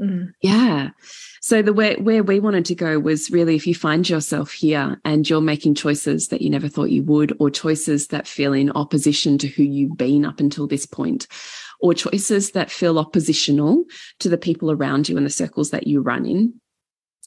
Mm. 0.00 0.32
Yeah. 0.40 0.90
So 1.40 1.62
the 1.62 1.72
way 1.72 1.96
where 1.96 2.24
we 2.24 2.40
wanted 2.40 2.64
to 2.66 2.74
go 2.74 2.98
was 2.98 3.30
really 3.30 3.54
if 3.54 3.66
you 3.66 3.74
find 3.74 4.08
yourself 4.08 4.52
here 4.52 5.00
and 5.04 5.28
you're 5.28 5.40
making 5.40 5.76
choices 5.76 6.28
that 6.28 6.42
you 6.42 6.50
never 6.50 6.68
thought 6.68 6.90
you 6.90 7.02
would, 7.04 7.36
or 7.38 7.50
choices 7.50 8.08
that 8.08 8.26
feel 8.26 8.52
in 8.52 8.70
opposition 8.72 9.38
to 9.38 9.48
who 9.48 9.62
you've 9.62 9.96
been 9.96 10.24
up 10.24 10.40
until 10.40 10.66
this 10.66 10.86
point, 10.86 11.28
or 11.80 11.94
choices 11.94 12.52
that 12.52 12.70
feel 12.70 12.98
oppositional 12.98 13.84
to 14.18 14.28
the 14.28 14.38
people 14.38 14.70
around 14.70 15.08
you 15.08 15.16
and 15.16 15.26
the 15.26 15.30
circles 15.30 15.70
that 15.70 15.86
you 15.86 16.00
run 16.00 16.26
in, 16.26 16.54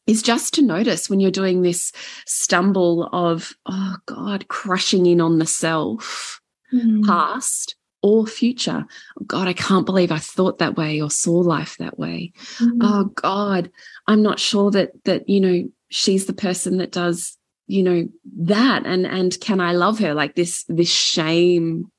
is 0.06 0.22
just 0.22 0.54
to 0.56 0.62
notice 0.62 1.10
when 1.10 1.20
you're 1.20 1.32
doing 1.32 1.62
this 1.62 1.92
stumble 2.26 3.10
of, 3.14 3.54
oh 3.66 3.96
God, 4.06 4.48
crushing 4.48 5.06
in 5.06 5.22
on 5.22 5.40
the 5.40 5.46
self, 5.46 6.42
mm. 6.74 7.06
past 7.06 7.76
or 8.02 8.28
future. 8.28 8.86
Oh 9.20 9.26
God, 9.26 9.48
I 9.48 9.54
can't 9.54 9.86
believe 9.86 10.12
I 10.12 10.20
thought 10.20 10.60
that 10.60 10.78
way 10.78 11.02
or 11.02 11.10
saw 11.10 11.34
life 11.34 11.78
that 11.78 11.98
way. 11.98 12.34
Mm. 12.58 12.78
Oh 12.82 13.06
God, 13.06 13.72
I'm 14.08 14.22
not 14.22 14.40
sure 14.40 14.72
that 14.72 14.92
that 15.06 15.28
you 15.28 15.40
know 15.40 15.70
she's 15.90 16.26
the 16.26 16.34
person 16.34 16.78
that 16.78 16.92
does 16.92 17.38
you 17.68 17.84
know 17.84 18.08
that 18.40 18.86
and 18.86 19.06
and 19.06 19.40
can 19.42 19.60
I 19.60 19.74
love 19.74 20.00
her 20.00 20.14
like 20.14 20.36
this 20.36 20.64
this 20.68 20.92
shame 20.92 21.92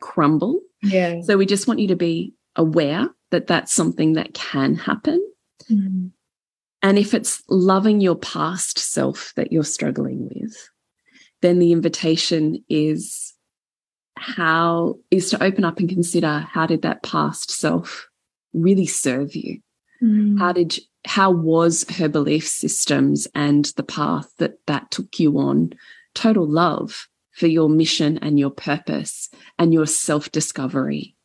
crumble. 0.00 0.60
Yeah. 0.82 1.20
So 1.22 1.36
we 1.36 1.46
just 1.46 1.66
want 1.66 1.80
you 1.80 1.88
to 1.88 1.96
be 1.96 2.34
aware 2.56 3.08
that 3.30 3.46
that's 3.46 3.72
something 3.72 4.14
that 4.14 4.34
can 4.34 4.74
happen. 4.74 5.26
Mm. 5.70 6.10
And 6.82 6.98
if 6.98 7.14
it's 7.14 7.42
loving 7.48 8.00
your 8.00 8.16
past 8.16 8.78
self 8.78 9.32
that 9.36 9.52
you're 9.52 9.64
struggling 9.64 10.28
with, 10.28 10.68
then 11.40 11.58
the 11.58 11.72
invitation 11.72 12.64
is 12.68 13.31
how 14.22 14.96
is 15.10 15.30
to 15.30 15.42
open 15.42 15.64
up 15.64 15.78
and 15.78 15.88
consider 15.88 16.40
how 16.40 16.66
did 16.66 16.82
that 16.82 17.02
past 17.02 17.50
self 17.50 18.08
really 18.52 18.86
serve 18.86 19.34
you? 19.34 19.60
Mm. 20.02 20.38
How 20.38 20.52
did 20.52 20.78
how 21.04 21.30
was 21.30 21.84
her 21.96 22.08
belief 22.08 22.46
systems 22.46 23.26
and 23.34 23.66
the 23.76 23.82
path 23.82 24.32
that 24.38 24.54
that 24.66 24.90
took 24.90 25.18
you 25.18 25.38
on 25.38 25.72
total 26.14 26.46
love 26.46 27.08
for 27.32 27.46
your 27.46 27.68
mission 27.68 28.18
and 28.18 28.38
your 28.38 28.50
purpose 28.50 29.28
and 29.58 29.72
your 29.72 29.86
self 29.86 30.30
discovery 30.30 31.16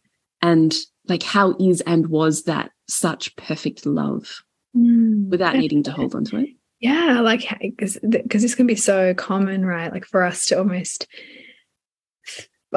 and 0.41 0.75
like 1.07 1.23
how 1.23 1.55
is 1.59 1.81
and 1.81 2.07
was 2.07 2.43
that 2.43 2.71
such 2.87 3.35
perfect 3.35 3.85
love 3.85 4.43
mm. 4.75 5.29
without 5.29 5.55
needing 5.55 5.83
to 5.83 5.91
hold 5.91 6.15
on 6.15 6.23
to 6.23 6.37
it 6.37 6.49
yeah 6.79 7.19
like 7.21 7.47
because 7.59 7.99
this 8.01 8.55
can 8.55 8.65
be 8.65 8.75
so 8.75 9.13
common 9.13 9.65
right 9.65 9.91
like 9.91 10.05
for 10.05 10.23
us 10.23 10.45
to 10.45 10.57
almost 10.57 11.07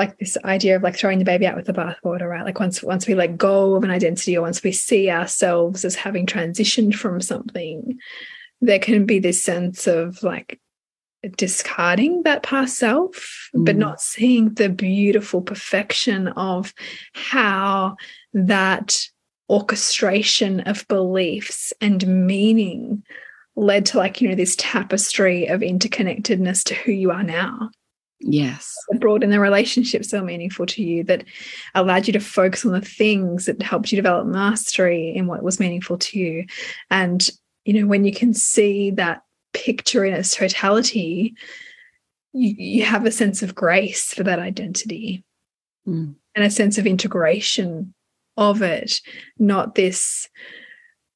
like 0.00 0.18
this 0.18 0.38
idea 0.44 0.76
of 0.76 0.82
like 0.82 0.96
throwing 0.96 1.18
the 1.18 1.24
baby 1.26 1.46
out 1.46 1.56
with 1.56 1.66
the 1.66 1.74
bathwater, 1.74 2.26
right? 2.26 2.44
Like 2.44 2.58
once 2.58 2.82
once 2.82 3.06
we 3.06 3.14
let 3.14 3.36
go 3.36 3.74
of 3.74 3.84
an 3.84 3.90
identity 3.90 4.36
or 4.36 4.40
once 4.40 4.62
we 4.62 4.72
see 4.72 5.10
ourselves 5.10 5.84
as 5.84 5.94
having 5.94 6.24
transitioned 6.24 6.94
from 6.94 7.20
something, 7.20 7.98
there 8.62 8.78
can 8.78 9.04
be 9.04 9.18
this 9.18 9.42
sense 9.44 9.86
of 9.86 10.22
like 10.22 10.58
discarding 11.36 12.22
that 12.22 12.42
past 12.42 12.78
self, 12.78 13.50
mm. 13.54 13.66
but 13.66 13.76
not 13.76 14.00
seeing 14.00 14.54
the 14.54 14.70
beautiful 14.70 15.42
perfection 15.42 16.28
of 16.28 16.72
how 17.12 17.96
that 18.32 18.98
orchestration 19.50 20.60
of 20.60 20.88
beliefs 20.88 21.74
and 21.82 22.06
meaning 22.06 23.02
led 23.54 23.84
to 23.84 23.98
like 23.98 24.22
you 24.22 24.28
know 24.28 24.34
this 24.34 24.56
tapestry 24.56 25.46
of 25.46 25.60
interconnectedness 25.60 26.64
to 26.64 26.74
who 26.74 26.92
you 26.92 27.10
are 27.10 27.24
now 27.24 27.68
Yes. 28.20 28.76
Brought 28.98 29.22
in 29.22 29.30
the 29.30 29.40
relationship 29.40 30.04
so 30.04 30.22
meaningful 30.22 30.66
to 30.66 30.82
you, 30.82 31.04
that 31.04 31.24
allowed 31.74 32.06
you 32.06 32.12
to 32.12 32.20
focus 32.20 32.66
on 32.66 32.72
the 32.72 32.80
things 32.80 33.46
that 33.46 33.62
helped 33.62 33.90
you 33.90 33.96
develop 33.96 34.26
mastery 34.26 35.14
in 35.14 35.26
what 35.26 35.42
was 35.42 35.58
meaningful 35.58 35.96
to 35.98 36.18
you. 36.18 36.46
And, 36.90 37.26
you 37.64 37.80
know, 37.80 37.86
when 37.86 38.04
you 38.04 38.12
can 38.12 38.34
see 38.34 38.90
that 38.92 39.22
picture 39.54 40.04
in 40.04 40.12
its 40.12 40.36
totality, 40.36 41.34
you, 42.32 42.54
you 42.58 42.84
have 42.84 43.06
a 43.06 43.10
sense 43.10 43.42
of 43.42 43.54
grace 43.54 44.12
for 44.12 44.22
that 44.22 44.38
identity 44.38 45.24
mm. 45.88 46.14
and 46.34 46.44
a 46.44 46.50
sense 46.50 46.76
of 46.76 46.86
integration 46.86 47.94
of 48.36 48.62
it, 48.62 49.00
not 49.38 49.74
this, 49.74 50.28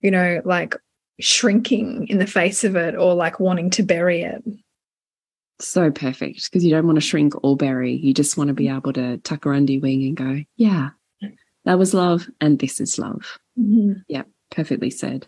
you 0.00 0.10
know, 0.10 0.40
like 0.44 0.74
shrinking 1.20 2.08
in 2.08 2.18
the 2.18 2.26
face 2.26 2.64
of 2.64 2.76
it 2.76 2.96
or 2.96 3.14
like 3.14 3.38
wanting 3.38 3.70
to 3.70 3.82
bury 3.82 4.22
it. 4.22 4.42
So 5.64 5.90
perfect 5.90 6.44
because 6.44 6.62
you 6.62 6.70
don't 6.70 6.87
want 6.87 6.96
to 6.96 7.00
shrink 7.00 7.33
or 7.42 7.57
bury. 7.57 7.94
You 7.94 8.12
just 8.12 8.37
want 8.37 8.48
to 8.48 8.55
be 8.55 8.68
able 8.68 8.92
to 8.92 9.16
tuck 9.18 9.44
her 9.44 9.55
under 9.55 9.72
your 9.72 9.81
wing 9.81 10.05
and 10.05 10.16
go, 10.16 10.44
yeah, 10.57 10.90
that 11.64 11.79
was 11.79 11.94
love 11.94 12.29
and 12.40 12.59
this 12.59 12.81
is 12.81 12.98
love. 12.98 13.38
Mm 13.59 13.74
-hmm. 13.74 14.03
Yeah, 14.09 14.24
perfectly 14.50 14.90
said. 14.90 15.27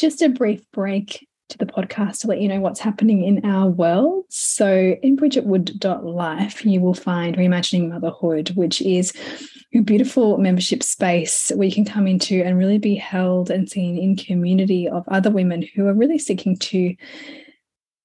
Just 0.00 0.22
a 0.22 0.28
brief 0.28 0.62
break 0.72 1.28
to 1.50 1.58
the 1.58 1.66
podcast 1.66 2.20
to 2.20 2.28
let 2.28 2.40
you 2.40 2.48
know 2.48 2.60
what's 2.60 2.80
happening 2.80 3.22
in 3.22 3.44
our 3.44 3.70
world. 3.70 4.24
So, 4.30 4.96
in 5.02 5.16
bridgetwood.life, 5.16 6.66
you 6.66 6.80
will 6.80 6.94
find 6.94 7.36
Reimagining 7.36 7.88
Motherhood, 7.88 8.50
which 8.56 8.80
is 8.80 9.12
a 9.74 9.80
beautiful 9.80 10.38
membership 10.38 10.82
space 10.82 11.52
where 11.54 11.68
you 11.68 11.74
can 11.74 11.84
come 11.94 12.10
into 12.10 12.42
and 12.42 12.58
really 12.58 12.78
be 12.78 12.96
held 12.96 13.50
and 13.50 13.68
seen 13.68 13.98
in 13.98 14.16
community 14.16 14.88
of 14.88 15.04
other 15.08 15.30
women 15.30 15.62
who 15.74 15.86
are 15.86 15.94
really 15.94 16.18
seeking 16.18 16.56
to 16.56 16.94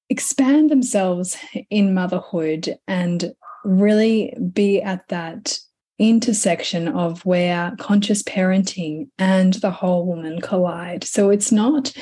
expand 0.10 0.70
themselves 0.70 1.38
in 1.70 1.94
motherhood 1.94 2.78
and 2.88 3.34
really 3.64 4.36
be 4.54 4.82
at 4.82 5.08
that 5.10 5.60
intersection 6.00 6.88
of 6.88 7.26
where 7.26 7.76
conscious 7.78 8.24
parenting 8.24 9.10
and 9.18 9.56
the 9.56 9.72
whole 9.72 10.06
woman 10.06 10.42
collide. 10.42 11.04
So 11.04 11.30
it's 11.30 11.52
not 11.52 11.94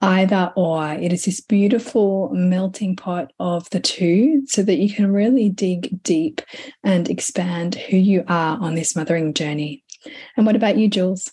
either 0.00 0.52
or. 0.56 0.92
It 0.92 1.12
is 1.12 1.24
this 1.24 1.40
beautiful 1.40 2.30
melting 2.32 2.96
pot 2.96 3.32
of 3.38 3.70
the 3.70 3.80
two 3.80 4.42
so 4.46 4.62
that 4.62 4.78
you 4.78 4.92
can 4.92 5.12
really 5.12 5.48
dig 5.48 6.02
deep 6.02 6.42
and 6.82 7.08
expand 7.08 7.76
who 7.76 7.96
you 7.96 8.24
are 8.28 8.58
on 8.60 8.74
this 8.74 8.94
mothering 8.94 9.32
journey. 9.32 9.84
And 10.36 10.44
what 10.44 10.56
about 10.56 10.76
you, 10.76 10.88
Jules? 10.88 11.32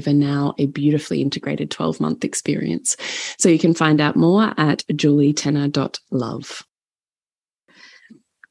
over 0.01 0.13
now 0.13 0.55
a 0.57 0.65
beautifully 0.65 1.21
integrated 1.21 1.69
12 1.69 1.99
month 1.99 2.25
experience. 2.25 2.97
So 3.37 3.49
you 3.49 3.59
can 3.59 3.73
find 3.73 4.01
out 4.01 4.15
more 4.15 4.53
at 4.57 4.83
julietenner.love. 4.87 6.63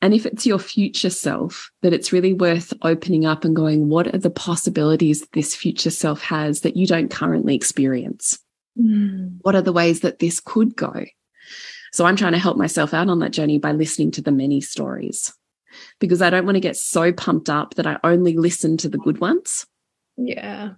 And 0.02 0.14
if 0.14 0.24
it's 0.24 0.46
your 0.46 0.58
future 0.58 1.10
self, 1.10 1.70
that 1.82 1.92
it's 1.92 2.12
really 2.12 2.32
worth 2.32 2.72
opening 2.82 3.26
up 3.26 3.44
and 3.44 3.54
going, 3.54 3.88
what 3.88 4.14
are 4.14 4.18
the 4.18 4.30
possibilities 4.30 5.26
this 5.34 5.54
future 5.54 5.90
self 5.90 6.22
has 6.22 6.60
that 6.60 6.76
you 6.76 6.86
don't 6.86 7.10
currently 7.10 7.54
experience? 7.54 8.38
Mm. 8.78 9.38
What 9.42 9.54
are 9.56 9.62
the 9.62 9.74
ways 9.74 10.00
that 10.00 10.20
this 10.20 10.40
could 10.40 10.74
go? 10.74 11.04
So 11.92 12.06
I'm 12.06 12.16
trying 12.16 12.32
to 12.32 12.38
help 12.38 12.56
myself 12.56 12.94
out 12.94 13.10
on 13.10 13.18
that 13.18 13.32
journey 13.32 13.58
by 13.58 13.72
listening 13.72 14.12
to 14.12 14.22
the 14.22 14.32
many 14.32 14.60
stories 14.60 15.34
because 15.98 16.22
I 16.22 16.30
don't 16.30 16.46
want 16.46 16.56
to 16.56 16.60
get 16.60 16.76
so 16.76 17.12
pumped 17.12 17.50
up 17.50 17.74
that 17.74 17.86
I 17.86 17.98
only 18.02 18.36
listen 18.36 18.76
to 18.78 18.88
the 18.88 18.98
good 18.98 19.18
ones. 19.18 19.66
Yeah 20.16 20.70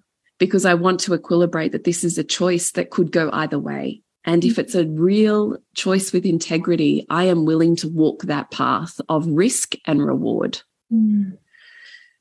because 0.43 0.65
I 0.65 0.75
want 0.75 0.99
to 1.03 1.13
equilibrate 1.13 1.71
that 1.71 1.85
this 1.85 2.03
is 2.03 2.19
a 2.19 2.25
choice 2.25 2.73
that 2.73 2.91
could 2.91 3.13
go 3.13 3.31
either 3.33 3.61
way. 3.61 4.03
And 4.25 4.45
if 4.45 4.59
it's 4.59 4.75
a 4.75 4.89
real 4.89 5.57
choice 5.77 6.13
with 6.13 6.27
integrity, 6.27 7.07
I 7.09 7.27
am 7.27 7.45
willing 7.45 7.77
to 7.77 7.89
walk 7.89 8.23
that 8.23 8.51
path 8.51 9.01
of 9.09 9.25
risk 9.25 9.77
and 9.87 10.05
reward. 10.05 10.61
Mm. 10.93 11.39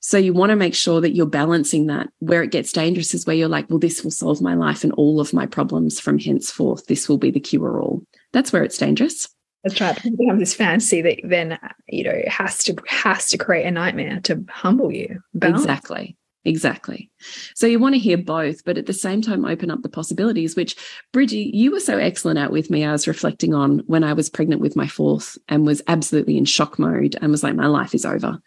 So 0.02 0.20
you 0.20 0.34
want 0.34 0.52
to 0.52 0.56
make 0.56 0.76
sure 0.76 1.02
that 1.02 1.16
you're 1.16 1.26
balancing 1.26 1.88
that. 1.88 2.10
Where 2.20 2.44
it 2.44 2.52
gets 2.52 2.72
dangerous 2.72 3.16
is 3.16 3.26
where 3.26 3.36
you're 3.36 3.48
like, 3.48 3.68
well, 3.72 3.80
this 3.80 4.04
will 4.04 4.12
solve 4.12 4.40
my 4.40 4.54
life 4.54 4.84
and 4.84 4.94
all 4.94 5.20
of 5.20 5.34
my 5.34 5.48
problems 5.48 6.00
from 6.00 6.20
henceforth. 6.20 6.86
This 6.86 7.10
will 7.10 7.18
be 7.18 7.32
the 7.32 7.40
cure 7.40 7.82
all. 7.82 8.04
That's 8.34 8.54
where 8.54 8.64
it's 8.64 8.78
dangerous. 8.78 9.28
That's 9.64 9.82
right. 9.82 9.98
It 10.06 10.16
becomes 10.16 10.42
this 10.42 10.54
fantasy 10.54 11.02
that 11.02 11.22
then 11.24 11.58
you 11.88 12.04
know 12.04 12.22
has 12.28 12.64
to 12.66 12.76
has 12.88 13.30
to 13.30 13.40
create 13.40 13.66
a 13.66 13.72
nightmare 13.72 14.20
to 14.26 14.46
humble 14.48 14.92
you. 14.92 15.24
Balance. 15.34 15.62
Exactly. 15.62 16.18
Exactly. 16.44 17.12
So 17.54 17.68
you 17.68 17.78
want 17.78 17.94
to 17.94 18.00
hear 18.00 18.18
both, 18.18 18.66
but 18.66 18.78
at 18.78 18.88
the 18.88 18.94
same 18.94 19.22
time, 19.22 19.46
open 19.46 19.70
up 19.70 19.84
the 19.84 19.90
possibilities, 19.90 20.56
which 20.56 20.76
Bridgie, 21.14 21.52
you 21.54 21.72
were 21.72 21.80
so 21.80 21.98
excellent 21.98 22.40
at 22.40 22.52
with 22.52 22.72
me. 22.72 22.84
I 22.84 22.92
was 22.92 23.08
reflecting 23.08 23.54
on 23.54 23.80
when 23.86 24.04
I 24.04 24.14
was 24.14 24.30
pregnant 24.30 24.62
with 24.62 24.76
my 24.76 24.88
fourth 24.88 25.38
and 25.48 25.66
was 25.66 25.84
absolutely 25.88 26.38
in 26.38 26.46
shock 26.46 26.80
mode 26.80 27.16
and 27.22 27.30
was 27.32 27.44
like, 27.44 27.56
my 27.56 27.68
life 27.68 27.94
is 27.94 28.06
over. 28.06 28.42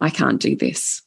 I 0.00 0.10
can't 0.10 0.40
do 0.40 0.56
this. 0.56 1.02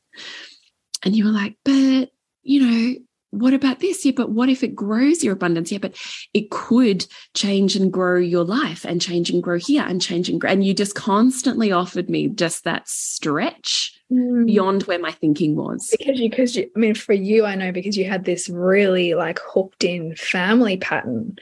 And 1.06 1.16
you 1.16 1.26
were 1.26 1.32
like, 1.32 1.58
but, 1.64 2.10
you 2.42 2.66
know, 2.66 2.96
what 3.30 3.54
about 3.54 3.80
this? 3.80 4.04
Yeah, 4.04 4.12
but 4.16 4.32
what 4.32 4.50
if 4.50 4.64
it 4.64 4.76
grows 4.76 5.24
your 5.24 5.34
abundance? 5.34 5.72
Yeah, 5.72 5.78
but 5.78 5.96
it 6.34 6.50
could 6.50 7.06
change 7.34 7.76
and 7.76 7.94
grow 7.94 8.18
your 8.18 8.44
life 8.44 8.84
and 8.84 9.02
change 9.02 9.30
and 9.30 9.42
grow 9.42 9.58
here 9.58 9.84
and 9.88 10.02
change 10.02 10.28
and 10.28 10.42
grow. 10.42 10.50
And 10.50 10.66
you 10.66 10.74
just 10.74 10.96
constantly 10.96 11.72
offered 11.72 12.10
me 12.10 12.28
just 12.28 12.66
that 12.66 12.90
stretch 12.90 13.98
mm. 14.12 14.46
beyond 14.46 14.84
where 14.84 15.00
my 15.00 15.12
thinking 15.12 15.56
was. 15.56 15.94
Because 15.98 16.20
you, 16.20 16.30
because 16.30 16.56
you, 16.56 16.70
I 16.76 16.80
mean, 16.80 16.96
for 16.96 17.14
you, 17.14 17.46
I 17.46 17.56
know 17.56 17.72
because 17.72 17.98
you 17.98 18.06
had 18.06 18.26
this 18.26 18.50
really 18.50 19.14
like 19.14 19.40
hooked 19.44 19.84
in 19.84 20.16
family 20.16 20.78
pattern, 20.78 21.38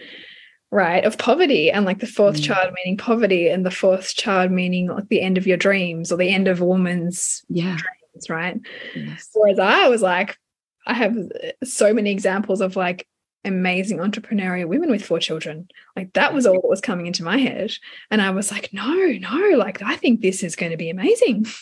right, 0.71 1.03
of 1.03 1.17
poverty 1.17 1.71
and 1.71 1.86
like 1.86 1.99
the 1.99 2.08
fourth 2.08 2.38
mm. 2.38 2.43
child 2.43 2.73
meaning 2.75 2.97
poverty 2.97 3.49
and 3.49 3.65
the 3.65 3.71
fourth 3.71 4.15
child 4.15 4.51
meaning 4.51 4.88
like 4.88 5.10
the 5.10 5.21
end 5.21 5.38
of 5.38 5.47
your 5.47 5.58
dreams 5.58 6.12
or 6.12 6.17
the 6.17 6.34
end 6.34 6.47
of 6.47 6.62
a 6.62 6.65
woman's 6.65 7.43
yeah. 7.49 7.77
dreams, 7.77 8.29
right? 8.29 8.60
Yes. 8.95 9.29
Whereas 9.34 9.60
I 9.60 9.88
was 9.88 10.01
like, 10.01 10.38
I 10.86 10.93
have 10.93 11.15
so 11.63 11.93
many 11.93 12.12
examples 12.12 12.62
of 12.62 12.75
like 12.75 13.08
amazing 13.45 13.99
entrepreneurial 13.99 14.67
women 14.67 14.89
with 14.89 15.05
four 15.05 15.19
children. 15.19 15.67
Like 15.95 16.13
that 16.13 16.34
was 16.34 16.45
all 16.45 16.62
that 16.62 16.67
was 16.67 16.82
coming 16.82 17.08
into 17.08 17.23
my 17.23 17.38
head. 17.38 17.73
And 18.12 18.21
I 18.21 18.32
was 18.32 18.51
like, 18.51 18.73
no, 18.73 18.93
no, 18.93 19.58
like 19.58 19.82
I 19.82 19.95
think 19.95 20.21
this 20.21 20.43
is 20.43 20.55
going 20.55 20.71
to 20.71 20.77
be 20.77 20.89
amazing. 20.89 21.45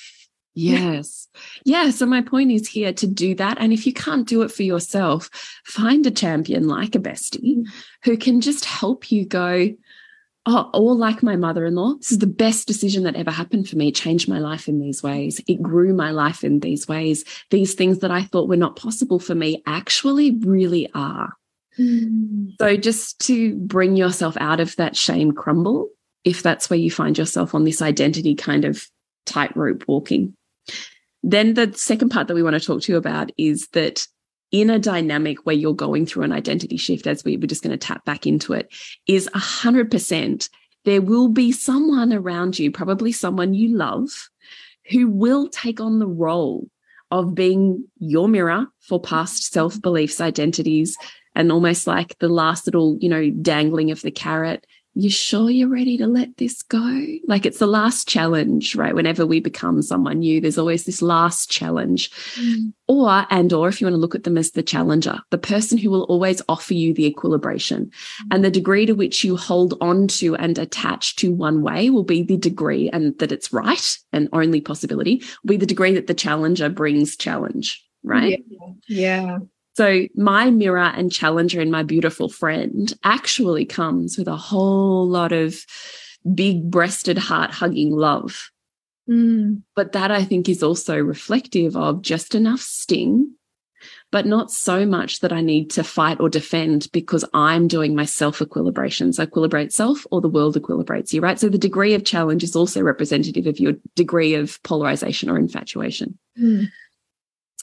Yes. 0.60 1.28
Yeah. 1.66 1.92
So 1.92 2.08
my 2.08 2.24
point 2.24 2.52
is 2.52 2.68
here 2.68 2.92
to 2.92 3.06
do 3.06 3.36
that. 3.36 3.58
And 3.60 3.72
if 3.72 3.86
you 3.86 3.94
can't 3.94 4.28
do 4.28 4.42
it 4.42 4.52
for 4.52 4.64
yourself, 4.64 5.30
find 5.66 6.04
a 6.08 6.12
champion 6.12 6.68
like 6.68 6.96
a 6.96 7.00
bestie 7.00 7.58
mm. 7.58 7.68
who 8.04 8.18
can 8.18 8.42
just 8.42 8.66
help 8.66 9.12
you 9.12 9.24
go, 9.24 9.70
oh, 10.48 10.70
or 10.74 10.96
like 10.96 11.22
my 11.22 11.36
mother-in-law, 11.36 11.98
this 11.98 12.12
is 12.12 12.18
the 12.18 12.26
best 12.26 12.68
decision 12.68 13.04
that 13.04 13.16
ever 13.16 13.30
happened 13.30 13.70
for 13.70 13.76
me. 13.76 13.90
It 13.90 13.96
changed 13.96 14.28
my 14.28 14.40
life 14.40 14.68
in 14.68 14.80
these 14.80 15.04
ways. 15.04 15.40
It 15.46 15.62
grew 15.62 15.94
my 15.94 16.10
life 16.10 16.44
in 16.44 16.60
these 16.60 16.88
ways. 16.88 17.24
These 17.52 17.76
things 17.76 18.00
that 18.00 18.10
I 18.10 18.24
thought 18.24 18.50
were 18.50 18.58
not 18.58 18.78
possible 18.78 19.20
for 19.20 19.36
me 19.36 19.62
actually 19.68 20.40
really 20.40 20.90
are. 20.96 21.34
Mm. 21.78 22.54
So 22.60 22.76
just 22.78 23.20
to 23.28 23.56
bring 23.58 23.96
yourself 23.96 24.36
out 24.40 24.60
of 24.60 24.76
that 24.78 24.96
shame 24.96 25.34
crumble, 25.34 25.90
if 26.24 26.42
that's 26.42 26.68
where 26.68 26.80
you 26.80 26.90
find 26.90 27.16
yourself 27.16 27.54
on 27.54 27.64
this 27.64 27.84
identity 27.84 28.34
kind 28.34 28.66
of 28.66 28.88
tightrope 29.28 29.84
walking. 29.88 30.34
Then 31.24 31.56
the 31.56 31.74
second 31.74 32.10
part 32.10 32.28
that 32.28 32.36
we 32.36 32.44
want 32.44 32.56
to 32.56 32.66
talk 32.66 32.82
to 32.84 32.92
you 32.92 32.98
about 32.98 33.32
is 33.38 33.68
that 33.70 34.08
in 34.52 34.70
a 34.70 34.80
dynamic 34.80 35.46
where 35.46 35.56
you're 35.56 35.74
going 35.74 36.06
through 36.06 36.24
an 36.24 36.32
identity 36.32 36.78
shift, 36.78 37.08
as 37.08 37.24
we 37.24 37.38
were 37.38 37.48
just 37.48 37.64
going 37.64 37.72
to 37.72 37.78
tap 37.78 38.06
back 38.06 38.26
into 38.26 38.54
it, 38.54 38.70
is 39.08 39.30
100% 39.36 40.50
there 40.86 41.02
will 41.02 41.28
be 41.28 41.52
someone 41.52 42.14
around 42.14 42.58
you, 42.58 42.72
probably 42.72 43.12
someone 43.12 43.54
you 43.54 43.76
love, 43.76 44.30
who 44.90 45.10
will 45.10 45.50
take 45.50 45.82
on 45.82 46.00
the 46.00 46.08
role 46.08 46.70
of 47.12 47.36
being 47.36 47.86
your 47.98 48.30
mirror 48.30 48.68
for 48.80 49.02
past 49.02 49.52
self 49.52 49.82
beliefs, 49.82 50.22
identities, 50.22 50.96
and 51.36 51.52
almost 51.52 51.88
like 51.88 52.18
the 52.20 52.30
last 52.30 52.68
little, 52.68 52.98
you 53.02 53.10
know, 53.10 53.30
dangling 53.30 53.92
of 53.92 54.02
the 54.02 54.12
carrot 54.12 54.66
you 55.00 55.12
sure 55.12 55.50
you're 55.52 55.70
ready 55.70 55.96
to 55.98 56.08
let 56.08 56.38
this 56.38 56.64
go? 56.64 57.06
Like 57.28 57.46
it's 57.46 57.60
the 57.60 57.68
last 57.68 58.08
challenge, 58.08 58.76
right? 58.76 58.96
Whenever 58.96 59.28
we 59.28 59.40
become 59.40 59.82
someone 59.84 60.20
new, 60.20 60.42
there's 60.42 60.58
always 60.58 60.86
this 60.86 61.04
last 61.04 61.52
challenge. 61.52 62.10
Mm. 62.36 62.74
Or, 62.88 63.28
and, 63.30 63.54
or 63.54 63.68
if 63.68 63.80
you 63.80 63.86
want 63.86 63.94
to 63.94 64.00
look 64.00 64.16
at 64.16 64.24
them 64.24 64.40
as 64.40 64.52
the 64.52 64.64
challenger, 64.64 65.20
the 65.30 65.38
person 65.38 65.78
who 65.78 65.92
will 65.92 66.04
always 66.04 66.42
offer 66.50 66.74
you 66.74 66.96
the 66.96 67.06
equilibration. 67.06 67.86
Mm. 67.86 68.28
And 68.32 68.46
the 68.46 68.50
degree 68.50 68.88
to 68.88 68.94
which 68.94 69.24
you 69.24 69.38
hold 69.38 69.76
on 69.82 70.08
to 70.20 70.36
and 70.36 70.58
attach 70.58 71.16
to 71.18 71.32
one 71.32 71.62
way 71.62 71.92
will 71.92 72.04
be 72.04 72.24
the 72.24 72.38
degree 72.38 72.90
and 72.90 73.18
that 73.20 73.32
it's 73.32 73.54
right 73.54 73.98
and 74.12 74.30
only 74.34 74.62
possibility 74.62 75.22
will 75.44 75.50
be 75.50 75.58
the 75.58 75.68
degree 75.68 75.94
that 75.94 76.08
the 76.08 76.16
challenger 76.16 76.70
brings 76.70 77.16
challenge, 77.16 77.86
right? 78.04 78.44
yeah. 78.48 78.74
yeah. 78.88 79.38
So 79.78 80.08
my 80.16 80.50
mirror 80.50 80.80
and 80.80 81.12
challenger 81.12 81.62
and 81.62 81.72
my 81.72 81.84
beautiful 81.84 82.30
friend 82.30 82.92
actually 83.04 83.64
comes 83.64 84.18
with 84.18 84.28
a 84.28 84.36
whole 84.36 85.08
lot 85.08 85.32
of 85.32 85.64
big 86.34 86.72
breasted 86.72 87.20
heart 87.20 87.52
hugging 87.52 87.92
love. 87.92 88.50
Mm. 89.08 89.62
But 89.76 89.92
that 89.92 90.10
I 90.10 90.24
think 90.24 90.50
is 90.50 90.64
also 90.64 90.98
reflective 90.98 91.78
of 91.78 92.02
just 92.02 92.34
enough 92.34 92.60
sting 92.60 93.36
but 94.12 94.26
not 94.26 94.50
so 94.50 94.84
much 94.84 95.20
that 95.20 95.32
I 95.32 95.42
need 95.42 95.70
to 95.72 95.84
fight 95.84 96.20
or 96.20 96.28
defend 96.28 96.88
because 96.92 97.24
I'm 97.36 97.68
doing 97.68 97.96
my 97.96 98.06
self 98.06 98.40
equilibrations. 98.40 99.20
I 99.20 99.28
equilibrate 99.28 99.72
self 99.72 100.08
or 100.10 100.22
the 100.22 100.28
world 100.28 100.56
equilibrates 100.56 101.14
you, 101.14 101.22
right? 101.22 101.40
So 101.40 101.50
the 101.50 101.58
degree 101.60 101.94
of 101.94 102.04
challenge 102.04 102.44
is 102.44 102.56
also 102.56 102.82
representative 102.82 103.46
of 103.46 103.60
your 103.60 103.74
degree 103.96 104.34
of 104.34 104.62
polarization 104.64 105.30
or 105.30 105.38
infatuation. 105.38 106.18
Mm. 106.42 106.70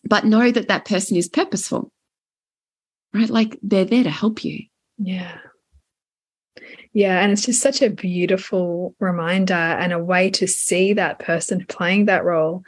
But 0.05 0.27
know 0.27 0.53
that 0.53 0.69
that 0.69 0.85
person 0.85 1.17
is 1.17 1.29
purposeful, 1.29 1.91
right? 3.15 3.31
Like 3.31 3.59
they're 3.63 3.85
there 3.85 4.05
to 4.05 4.11
help 4.11 4.45
you. 4.45 4.65
Yeah. 4.99 5.39
Yeah, 6.93 7.21
and 7.21 7.33
it's 7.33 7.47
just 7.47 7.61
such 7.61 7.83
a 7.83 7.91
beautiful 7.91 8.95
reminder 9.01 9.55
and 9.55 9.93
a 9.93 9.99
way 9.99 10.31
to 10.31 10.47
see 10.47 10.93
that 10.93 11.19
person 11.19 11.65
playing 11.67 12.05
that 12.05 12.25
role 12.25 12.63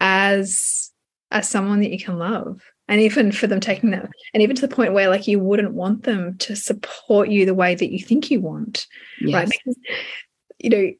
as 0.00 0.90
as 1.30 1.48
someone 1.48 1.80
that 1.80 1.90
you 1.90 1.98
can 1.98 2.18
love. 2.18 2.62
And 2.88 3.00
even 3.00 3.32
for 3.32 3.48
them 3.48 3.58
taking 3.58 3.90
that, 3.90 4.08
and 4.32 4.42
even 4.42 4.54
to 4.56 4.66
the 4.66 4.74
point 4.74 4.92
where 4.92 5.08
like 5.08 5.26
you 5.26 5.40
wouldn't 5.40 5.74
want 5.74 6.04
them 6.04 6.38
to 6.38 6.54
support 6.54 7.28
you 7.28 7.44
the 7.44 7.54
way 7.54 7.74
that 7.74 7.90
you 7.90 7.98
think 7.98 8.30
you 8.30 8.40
want. 8.40 8.86
Yes. 9.20 9.34
Right. 9.34 9.48
Because, 9.48 9.76
you 10.58 10.70
know, 10.70 10.92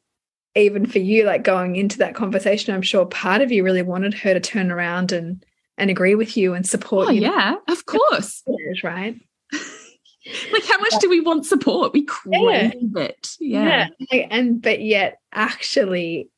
even 0.55 0.85
for 0.85 0.99
you, 0.99 1.23
like 1.23 1.43
going 1.43 1.77
into 1.77 1.99
that 1.99 2.13
conversation, 2.13 2.73
I'm 2.73 2.81
sure 2.81 3.05
part 3.05 3.41
of 3.41 3.51
you 3.51 3.63
really 3.63 3.83
wanted 3.83 4.13
her 4.15 4.33
to 4.33 4.39
turn 4.41 4.69
around 4.69 5.13
and 5.13 5.45
and 5.77 5.89
agree 5.89 6.15
with 6.15 6.35
you 6.35 6.53
and 6.53 6.65
support 6.65 7.09
oh, 7.09 7.11
you. 7.11 7.21
Yeah, 7.21 7.55
of 7.67 7.85
course. 7.85 8.43
Right. 8.83 9.15
like 10.51 10.65
how 10.65 10.79
much 10.79 10.93
do 10.99 11.09
we 11.09 11.21
want 11.21 11.45
support? 11.45 11.93
We 11.93 12.03
crave 12.03 12.41
yeah. 12.41 13.01
it. 13.03 13.35
Yeah. 13.39 13.87
yeah. 14.11 14.27
And 14.29 14.61
but 14.61 14.81
yet 14.81 15.19
actually 15.31 16.29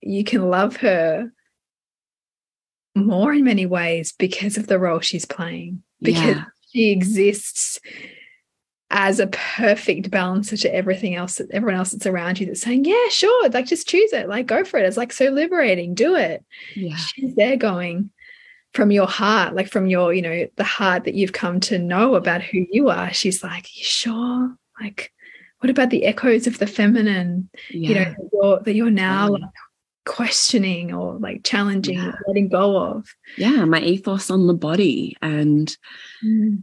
you 0.00 0.24
can 0.24 0.48
love 0.48 0.76
her 0.76 1.32
more 2.94 3.32
in 3.32 3.44
many 3.44 3.66
ways 3.66 4.12
because 4.12 4.56
of 4.56 4.66
the 4.66 4.78
role 4.78 5.00
she's 5.00 5.24
playing. 5.24 5.82
Because 6.00 6.36
yeah. 6.36 6.44
she 6.72 6.90
exists 6.90 7.80
as 8.90 9.18
a 9.18 9.26
perfect 9.28 10.10
balancer 10.10 10.56
to 10.56 10.74
everything 10.74 11.14
else 11.14 11.38
that 11.38 11.50
everyone 11.50 11.78
else 11.78 11.92
that's 11.92 12.06
around 12.06 12.38
you 12.38 12.46
that's 12.46 12.60
saying, 12.60 12.84
Yeah, 12.84 13.08
sure, 13.08 13.48
like 13.48 13.66
just 13.66 13.88
choose 13.88 14.12
it, 14.12 14.28
like 14.28 14.46
go 14.46 14.64
for 14.64 14.78
it. 14.78 14.84
It's 14.84 14.96
like 14.96 15.12
so 15.12 15.26
liberating, 15.26 15.94
do 15.94 16.14
it. 16.14 16.44
Yeah. 16.76 16.96
She's 16.96 17.34
there 17.34 17.56
going, 17.56 18.10
from 18.74 18.90
your 18.90 19.06
heart, 19.06 19.54
like 19.54 19.70
from 19.70 19.86
your, 19.86 20.14
you 20.14 20.22
know, 20.22 20.48
the 20.56 20.64
heart 20.64 21.04
that 21.04 21.14
you've 21.14 21.32
come 21.32 21.60
to 21.60 21.78
know 21.78 22.14
about 22.14 22.42
who 22.42 22.66
you 22.70 22.88
are. 22.88 23.12
She's 23.12 23.42
like, 23.42 23.76
you 23.76 23.84
sure? 23.84 24.54
Like, 24.80 25.12
what 25.60 25.70
about 25.70 25.90
the 25.90 26.04
echoes 26.06 26.46
of 26.46 26.58
the 26.58 26.66
feminine? 26.66 27.50
Yeah. 27.70 27.88
You 27.88 27.94
know, 27.94 28.04
that 28.04 28.30
you're, 28.32 28.60
that 28.60 28.74
you're 28.74 28.90
now 28.90 29.24
yeah. 29.24 29.44
like 29.44 29.50
questioning 30.06 30.92
or 30.92 31.18
like 31.18 31.44
challenging, 31.44 31.98
yeah. 31.98 32.12
letting 32.26 32.48
go 32.48 32.76
of. 32.76 33.06
Yeah, 33.36 33.64
my 33.64 33.80
ethos 33.80 34.30
on 34.30 34.46
the 34.46 34.54
body 34.54 35.16
and 35.20 35.76
mm. 36.24 36.62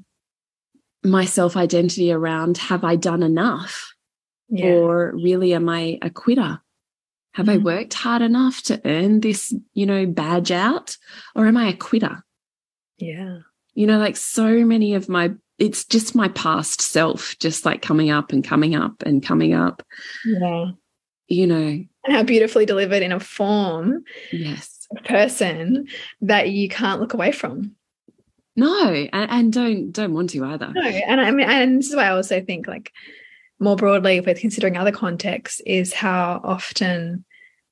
my 1.04 1.26
self 1.26 1.56
identity 1.56 2.12
around 2.12 2.58
have 2.58 2.84
I 2.84 2.96
done 2.96 3.24
enough? 3.24 3.94
Or 4.52 5.12
really 5.12 5.54
am 5.54 5.70
I 5.70 6.00
a 6.02 6.10
quitter? 6.10 6.60
Have 7.34 7.46
mm 7.46 7.50
-hmm. 7.50 7.54
I 7.54 7.58
mm-hmm. 7.58 7.66
worked 7.66 7.94
hard 7.94 8.22
enough 8.22 8.62
to 8.64 8.80
earn 8.86 9.20
this, 9.20 9.56
you 9.74 9.86
know, 9.86 10.06
badge 10.06 10.52
out? 10.52 10.98
Or 11.36 11.48
am 11.48 11.58
I 11.58 11.70
a 11.70 11.78
quitter? 11.78 12.24
Yeah. 12.98 13.40
You 13.74 13.88
know, 13.88 14.00
like 14.06 14.18
so 14.18 14.66
many 14.66 14.96
of 14.96 15.08
my, 15.08 15.32
it's 15.58 15.86
just 15.86 16.16
my 16.16 16.30
past 16.30 16.82
self, 16.82 17.36
just 17.40 17.66
like 17.66 17.88
coming 17.88 18.12
up 18.12 18.34
and 18.34 18.48
coming 18.48 18.76
up 18.76 19.04
and 19.06 19.26
coming 19.28 19.54
up. 19.54 19.84
Yeah. 20.26 20.72
You 21.28 21.48
know. 21.48 21.86
And 22.04 22.16
how 22.16 22.24
beautifully 22.24 22.66
delivered 22.66 23.04
in 23.04 23.12
a 23.12 23.20
form. 23.20 24.04
Yes. 24.32 24.88
A 24.98 25.02
Person 25.04 25.88
that 26.22 26.50
you 26.50 26.68
can't 26.68 27.00
look 27.00 27.14
away 27.14 27.32
from. 27.32 27.76
No, 28.60 28.92
and, 28.92 29.32
and 29.32 29.54
don't 29.54 29.92
don't 29.92 30.14
want 30.14 30.32
to 30.32 30.44
either. 30.44 30.72
No, 30.74 30.82
and 30.82 31.22
I 31.22 31.32
mean, 31.32 31.50
and 31.50 31.80
this 31.80 31.90
is 31.90 31.96
why 31.96 32.08
I 32.08 32.12
also 32.12 32.42
think 32.42 32.68
like 32.68 32.92
more 33.60 33.76
broadly, 33.76 34.18
if 34.18 34.26
we're 34.26 34.36
considering 34.36 34.78
other 34.78 34.92
contexts, 34.92 35.62
is 35.66 35.94
how 35.94 36.42
often 36.44 37.26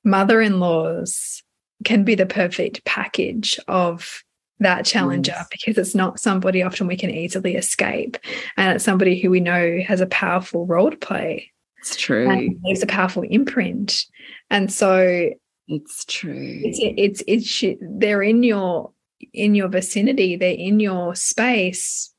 mother 0.03 0.41
in 0.41 0.59
laws 0.59 1.43
can 1.83 2.03
be 2.03 2.15
the 2.15 2.25
perfect 2.25 2.83
package 2.85 3.59
of 3.67 4.23
that 4.59 4.85
challenger 4.85 5.33
yes. 5.35 5.47
because 5.51 5.77
it's 5.77 5.93
not 5.93 6.19
somebody 6.19 6.63
often 6.63 6.87
we 6.87 6.97
can 6.97 7.11
easily 7.11 7.55
escape. 7.55 8.17
And 8.57 8.75
it's 8.75 8.83
somebody 8.83 9.19
who 9.19 9.29
we 9.29 9.39
know 9.39 9.79
has 9.85 10.01
a 10.01 10.07
powerful 10.07 10.65
role 10.65 10.89
to 10.89 10.97
play. 10.97 11.51
It's 11.79 11.95
true. 11.95 12.29
And 12.29 12.55
leaves 12.63 12.81
a 12.81 12.87
powerful 12.87 13.23
imprint. 13.23 14.05
And 14.49 14.71
so 14.71 15.29
it's 15.67 16.05
true. 16.05 16.61
It's, 16.63 17.21
it's, 17.27 17.61
it's, 17.61 17.77
they're 17.81 18.23
in 18.23 18.41
your, 18.41 18.91
in 19.33 19.53
your 19.53 19.67
vicinity, 19.67 20.35
they're 20.35 20.53
in 20.53 20.79
your 20.79 21.15
space 21.15 22.13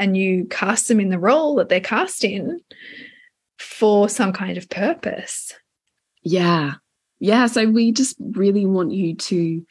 and 0.00 0.16
you 0.16 0.46
cast 0.46 0.88
them 0.88 0.98
in 0.98 1.10
the 1.10 1.18
role 1.18 1.54
that 1.56 1.68
they're 1.68 1.78
cast 1.78 2.24
in 2.24 2.60
for 3.58 4.08
some 4.08 4.32
kind 4.32 4.56
of 4.56 4.68
purpose. 4.68 5.52
Yeah. 6.22 6.74
Yeah. 7.20 7.46
So 7.46 7.68
we 7.68 7.92
just 7.92 8.16
really 8.18 8.64
want 8.64 8.92
you 8.92 9.14
to 9.14 9.64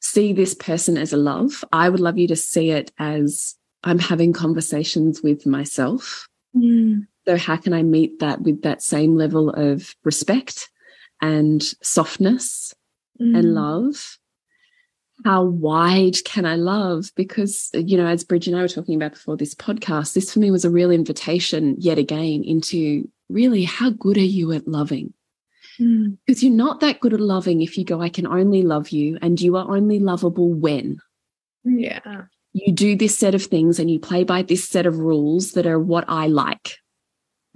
see 0.00 0.34
this 0.34 0.54
person 0.54 0.98
as 0.98 1.14
a 1.14 1.16
love. 1.16 1.64
I 1.72 1.88
would 1.88 2.00
love 2.00 2.18
you 2.18 2.28
to 2.28 2.36
see 2.36 2.70
it 2.70 2.92
as 2.98 3.56
I'm 3.82 3.98
having 3.98 4.34
conversations 4.34 5.22
with 5.22 5.46
myself. 5.46 6.28
Mm. 6.54 7.06
So, 7.26 7.38
how 7.38 7.56
can 7.56 7.72
I 7.72 7.82
meet 7.82 8.20
that 8.20 8.42
with 8.42 8.62
that 8.62 8.82
same 8.82 9.16
level 9.16 9.48
of 9.50 9.94
respect 10.04 10.70
and 11.22 11.62
softness 11.82 12.74
mm. 13.20 13.36
and 13.36 13.54
love? 13.54 14.18
How 15.24 15.44
wide 15.44 16.22
can 16.24 16.44
I 16.44 16.56
love? 16.56 17.10
Because, 17.14 17.70
you 17.72 17.96
know, 17.96 18.06
as 18.06 18.24
Bridge 18.24 18.48
and 18.48 18.56
I 18.56 18.62
were 18.62 18.68
talking 18.68 18.96
about 18.96 19.12
before 19.12 19.36
this 19.36 19.54
podcast, 19.54 20.14
this 20.14 20.32
for 20.32 20.40
me 20.40 20.50
was 20.50 20.64
a 20.64 20.70
real 20.70 20.90
invitation 20.90 21.76
yet 21.78 21.98
again 21.98 22.42
into 22.42 23.08
really 23.28 23.64
how 23.64 23.90
good 23.90 24.16
are 24.16 24.20
you 24.20 24.52
at 24.52 24.66
loving? 24.66 25.14
Mm. 25.80 26.18
Because 26.26 26.42
you're 26.42 26.52
not 26.52 26.80
that 26.80 27.00
good 27.00 27.14
at 27.14 27.20
loving 27.20 27.62
if 27.62 27.78
you 27.78 27.84
go, 27.84 28.00
I 28.00 28.08
can 28.08 28.26
only 28.26 28.62
love 28.62 28.90
you, 28.90 29.18
and 29.22 29.40
you 29.40 29.56
are 29.56 29.70
only 29.70 29.98
lovable 29.98 30.52
when. 30.52 30.98
Yeah. 31.64 32.24
You 32.52 32.72
do 32.72 32.96
this 32.96 33.18
set 33.18 33.34
of 33.34 33.44
things 33.44 33.78
and 33.78 33.90
you 33.90 33.98
play 33.98 34.22
by 34.22 34.42
this 34.42 34.68
set 34.68 34.86
of 34.86 34.98
rules 34.98 35.52
that 35.52 35.66
are 35.66 35.80
what 35.80 36.04
I 36.06 36.28
like. 36.28 36.76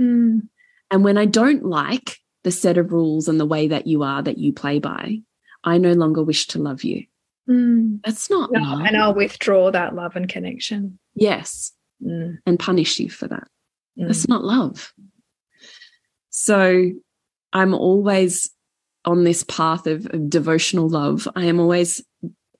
Mm. 0.01 0.49
And 0.91 1.05
when 1.05 1.19
I 1.19 1.27
don't 1.27 1.65
like 1.65 2.17
the 2.43 2.51
set 2.51 2.79
of 2.79 2.93
rules 2.93 3.29
and 3.29 3.39
the 3.39 3.47
way 3.47 3.69
that 3.69 3.87
you 3.87 4.03
are 4.03 4.23
that 4.23 4.39
you 4.39 4.53
play 4.53 4.79
by, 4.79 5.19
I 5.63 5.79
no 5.79 5.93
longer 5.93 6.23
wish 6.23 6.47
to 6.49 6.59
love 6.59 6.83
you. 6.83 7.05
Mm. 7.49 8.01
That's 8.05 8.31
not 8.31 8.53
no, 8.53 8.61
love. 8.61 8.81
And 8.87 8.97
I'll 8.97 9.15
withdraw 9.15 9.71
that 9.71 9.95
love 9.95 10.17
and 10.17 10.29
connection. 10.29 10.99
Yes. 11.15 11.73
Mm. 12.05 12.39
And 12.47 12.59
punish 12.59 13.01
you 13.01 13.11
for 13.11 13.27
that. 13.29 13.49
Mm. 13.99 14.07
That's 14.07 14.29
not 14.29 14.45
love. 14.45 14.93
So 16.31 16.93
I'm 17.53 17.75
always 17.75 18.51
on 19.05 19.25
this 19.25 19.43
path 19.45 19.87
of, 19.87 20.07
of 20.07 20.29
devotional 20.29 20.89
love. 20.89 21.27
I 21.35 21.45
am 21.47 21.59
always 21.59 22.05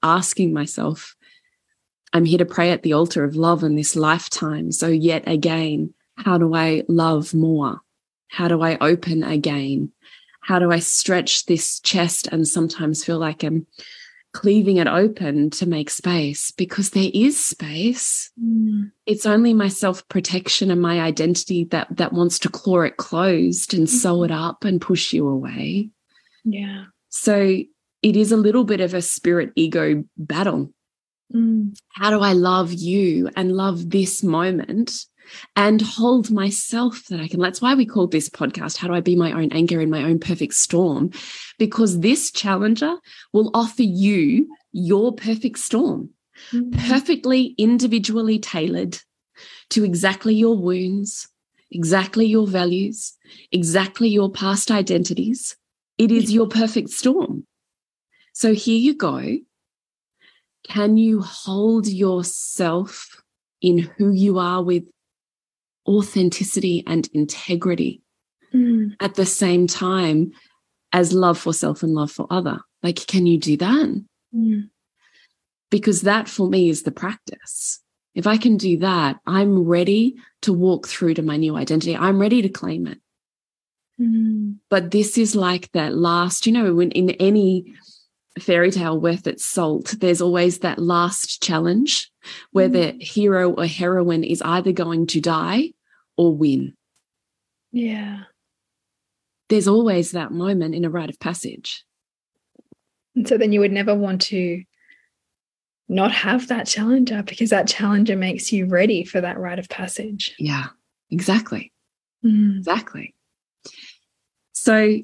asking 0.03 0.53
myself, 0.53 1.15
I'm 2.13 2.25
here 2.25 2.39
to 2.39 2.47
pray 2.47 2.71
at 2.71 2.83
the 2.83 2.95
altar 2.95 3.25
of 3.25 3.37
love 3.37 3.63
in 3.63 3.77
this 3.77 3.95
lifetime. 3.95 4.73
So, 4.73 4.89
yet 4.89 5.29
again, 5.29 5.93
how 6.17 6.39
do 6.39 6.55
I 6.55 6.85
love 6.89 7.35
more? 7.35 7.81
How 8.29 8.49
do 8.49 8.63
I 8.63 8.79
open 8.81 9.23
again? 9.23 9.93
How 10.41 10.59
do 10.59 10.73
I 10.73 10.79
stretch 10.79 11.45
this 11.47 11.81
chest 11.81 12.29
and 12.29 12.49
sometimes 12.49 13.05
feel 13.05 13.19
like 13.19 13.43
I'm 13.43 13.67
cleaving 14.33 14.77
it 14.77 14.87
open 14.87 15.51
to 15.51 15.67
make 15.67 15.91
space 15.91 16.51
because 16.51 16.91
there 16.91 17.11
is 17.13 17.43
space. 17.43 18.31
Mm. 18.43 18.93
It's 19.07 19.27
only 19.27 19.55
my 19.55 19.69
self-protection 19.69 20.71
and 20.71 20.81
my 20.81 21.01
identity 21.01 21.65
that 21.71 21.89
that 21.97 22.13
wants 22.13 22.39
to 22.41 22.49
claw 22.49 22.83
it 22.83 22.97
closed 22.97 23.75
and 23.75 23.87
mm. 23.87 23.91
sew 23.91 24.23
it 24.25 24.31
up 24.31 24.65
and 24.65 24.81
push 24.81 25.13
you 25.13 25.27
away. 25.29 25.91
Yeah. 26.45 26.85
So 27.09 27.63
it 28.03 28.17
is 28.17 28.33
a 28.33 28.37
little 28.37 28.65
bit 28.65 28.81
of 28.81 28.95
a 28.95 29.03
spirit 29.03 29.51
ego 29.57 30.05
battle. 30.17 30.73
Mm. 31.35 31.77
How 31.93 32.11
do 32.11 32.21
I 32.21 32.33
love 32.33 32.73
you 32.73 33.31
and 33.37 33.53
love 33.53 33.91
this 33.91 34.23
moment 34.23 35.05
and 35.57 35.81
hold 35.81 36.31
myself 36.31 37.05
that 37.07 37.21
I 37.21 37.29
can. 37.29 37.41
That's 37.41 37.61
why 37.61 37.75
we 37.75 37.87
called 37.87 38.13
this 38.13 38.29
podcast, 38.29 38.77
How 38.77 38.89
Do 38.89 38.95
I 38.95 39.01
Be 39.01 39.17
My 39.17 39.33
Own 39.33 39.53
Anchor 39.53 39.81
in 39.81 39.91
My 39.91 40.03
Own 40.05 40.19
Perfect 40.19 40.55
Storm? 40.55 41.11
Because 41.59 42.01
this 42.01 42.31
challenger 42.31 42.97
will 43.33 43.51
offer 43.55 43.83
you 43.83 44.49
your 44.73 45.13
perfect 45.15 45.59
storm, 45.59 46.11
mm 46.53 46.73
perfectly 46.89 47.55
individually 47.59 48.39
tailored 48.39 48.99
to 49.71 49.85
exactly 49.85 50.35
your 50.35 50.57
wounds, 50.57 51.29
exactly 51.71 52.27
your 52.27 52.47
values, 52.47 53.15
exactly 53.53 54.09
your 54.09 54.31
past 54.31 54.71
identities. 54.71 55.57
It 55.99 56.13
is 56.13 56.33
your 56.33 56.47
perfect 56.47 56.91
storm. 56.91 57.47
So 58.33 58.55
here 58.55 58.79
you 58.79 58.95
go. 58.95 59.39
Can 60.69 60.97
you 60.97 61.23
hold 61.23 61.87
yourself 61.87 63.23
in 63.61 63.79
who 63.79 64.13
you 64.13 64.39
are 64.39 64.63
with 64.63 64.85
authenticity 65.89 66.85
and 66.87 67.09
integrity 67.15 68.03
mm. 68.55 68.93
at 69.01 69.15
the 69.15 69.27
same 69.27 69.67
time 69.67 70.33
as 70.93 71.13
love 71.13 71.39
for 71.39 71.53
self 71.53 71.83
and 71.83 71.95
love 71.95 72.13
for 72.13 72.27
other. 72.31 72.61
Like, 72.83 73.07
can 73.07 73.27
you 73.27 73.39
do 73.39 73.57
that? 73.57 74.05
Mm. 74.35 74.69
because 75.71 76.03
that 76.03 76.29
for 76.29 76.49
me 76.49 76.69
is 76.69 76.83
the 76.83 76.91
practice. 76.91 77.81
If 78.15 78.27
I 78.27 78.37
can 78.37 78.59
do 78.59 78.79
that, 78.79 79.17
I'm 79.27 79.67
ready 79.67 80.17
to 80.43 80.53
walk 80.53 80.87
through 80.87 81.15
to 81.15 81.23
my 81.23 81.39
new 81.39 81.57
identity. 81.57 81.97
I'm 81.97 82.21
ready 82.21 82.43
to 82.43 82.49
claim 82.51 82.87
it. 82.87 82.99
Mm. 83.99 84.57
But 84.69 84.91
this 84.91 85.17
is 85.17 85.35
like 85.35 85.73
that 85.73 85.95
last, 85.95 86.47
you 86.47 86.53
know, 86.53 86.75
when 86.75 86.91
in 86.91 87.11
any 87.11 87.75
fairy 88.39 88.71
tale 88.71 89.01
worth 89.01 89.27
its 89.27 89.47
salt, 89.47 89.95
there's 89.99 90.21
always 90.21 90.59
that 90.59 90.79
last 90.79 91.43
challenge 91.43 92.11
where 92.53 92.69
the 92.69 92.93
hero 93.01 93.53
or 93.53 93.67
heroine 93.67 94.25
is 94.25 94.43
either 94.43 94.73
going 94.73 95.07
to 95.07 95.21
die 95.21 95.73
or 96.19 96.37
win. 96.37 96.75
Yeah. 97.73 98.25
There's 99.49 99.69
always 99.69 100.11
that 100.11 100.33
moment 100.33 100.75
in 100.75 100.85
a 100.85 100.91
rite 100.91 101.09
of 101.09 101.19
passage. 101.19 101.85
And 103.17 103.27
so 103.27 103.39
then 103.39 103.53
you 103.53 103.61
would 103.61 103.73
never 103.73 103.95
want 103.95 104.21
to 104.23 104.63
not 105.89 106.13
have 106.13 106.49
that 106.49 106.67
challenger 106.67 107.23
because 107.23 107.49
that 107.49 107.67
challenger 107.67 108.17
makes 108.17 108.53
you 108.53 108.67
ready 108.67 109.05
for 109.05 109.23
that 109.23 109.39
rite 109.39 109.59
of 109.59 109.71
passage. 109.71 110.35
Yeah, 110.39 110.67
exactly. 111.11 111.73
Mm. 112.23 112.59
Exactly. 112.59 113.15
So 114.53 114.99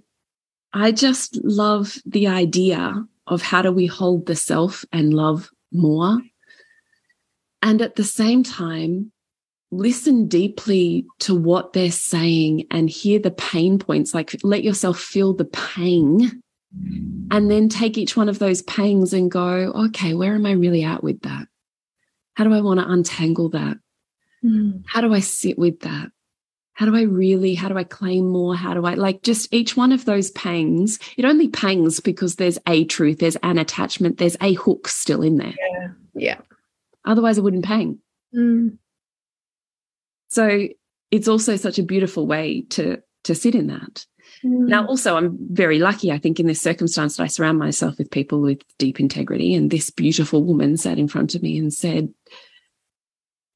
I 0.74 0.92
just 0.92 1.42
love 1.42 1.96
the 2.04 2.26
idea 2.26 3.06
of 3.26 3.40
how 3.40 3.62
do 3.62 3.72
we 3.72 3.86
hold 3.86 4.26
the 4.26 4.36
self 4.36 4.84
and 4.92 5.14
love 5.14 5.48
more. 5.72 6.20
And 7.62 7.80
at 7.80 7.96
the 7.96 8.04
same 8.04 8.42
time, 8.42 9.10
listen 9.76 10.28
deeply 10.28 11.06
to 11.20 11.34
what 11.34 11.72
they're 11.72 11.90
saying 11.90 12.66
and 12.70 12.88
hear 12.88 13.18
the 13.18 13.30
pain 13.30 13.78
points. 13.78 14.14
Like 14.14 14.36
let 14.42 14.64
yourself 14.64 14.98
feel 14.98 15.34
the 15.34 15.44
pain 15.44 16.42
and 17.30 17.50
then 17.50 17.68
take 17.68 17.98
each 17.98 18.16
one 18.16 18.28
of 18.28 18.38
those 18.38 18.62
pangs 18.62 19.12
and 19.12 19.30
go, 19.30 19.72
okay, 19.86 20.14
where 20.14 20.34
am 20.34 20.46
I 20.46 20.52
really 20.52 20.84
at 20.84 21.04
with 21.04 21.20
that? 21.22 21.46
How 22.34 22.44
do 22.44 22.52
I 22.52 22.60
want 22.60 22.80
to 22.80 22.90
untangle 22.90 23.50
that? 23.50 23.76
Mm. 24.44 24.82
How 24.86 25.00
do 25.00 25.14
I 25.14 25.20
sit 25.20 25.58
with 25.58 25.80
that? 25.80 26.10
How 26.72 26.86
do 26.86 26.96
I 26.96 27.02
really, 27.02 27.54
how 27.54 27.68
do 27.68 27.78
I 27.78 27.84
claim 27.84 28.28
more? 28.28 28.56
How 28.56 28.74
do 28.74 28.84
I 28.84 28.94
like 28.94 29.22
just 29.22 29.54
each 29.54 29.76
one 29.76 29.92
of 29.92 30.04
those 30.04 30.32
pangs? 30.32 30.98
It 31.16 31.24
only 31.24 31.48
pangs 31.48 32.00
because 32.00 32.34
there's 32.34 32.58
a 32.66 32.84
truth, 32.86 33.20
there's 33.20 33.36
an 33.44 33.58
attachment, 33.58 34.18
there's 34.18 34.36
a 34.40 34.54
hook 34.54 34.88
still 34.88 35.22
in 35.22 35.36
there. 35.36 35.54
Yeah. 35.56 35.88
Yeah. 36.14 36.38
Otherwise, 37.04 37.38
it 37.38 37.42
wouldn't 37.42 37.64
pang. 37.64 38.00
Mm. 38.34 38.78
So 40.34 40.66
it's 41.12 41.28
also 41.28 41.54
such 41.54 41.78
a 41.78 41.84
beautiful 41.84 42.26
way 42.26 42.62
to 42.70 43.00
to 43.22 43.34
sit 43.36 43.54
in 43.54 43.68
that. 43.68 44.04
Mm. 44.44 44.68
Now, 44.68 44.86
also, 44.86 45.16
I'm 45.16 45.38
very 45.52 45.78
lucky, 45.78 46.10
I 46.10 46.18
think, 46.18 46.40
in 46.40 46.46
this 46.46 46.60
circumstance 46.60 47.16
that 47.16 47.22
I 47.22 47.28
surround 47.28 47.58
myself 47.58 47.98
with 47.98 48.10
people 48.10 48.40
with 48.40 48.58
deep 48.78 48.98
integrity. 48.98 49.54
And 49.54 49.70
this 49.70 49.90
beautiful 49.90 50.42
woman 50.42 50.76
sat 50.76 50.98
in 50.98 51.06
front 51.06 51.36
of 51.36 51.42
me 51.42 51.56
and 51.56 51.72
said, 51.72 52.12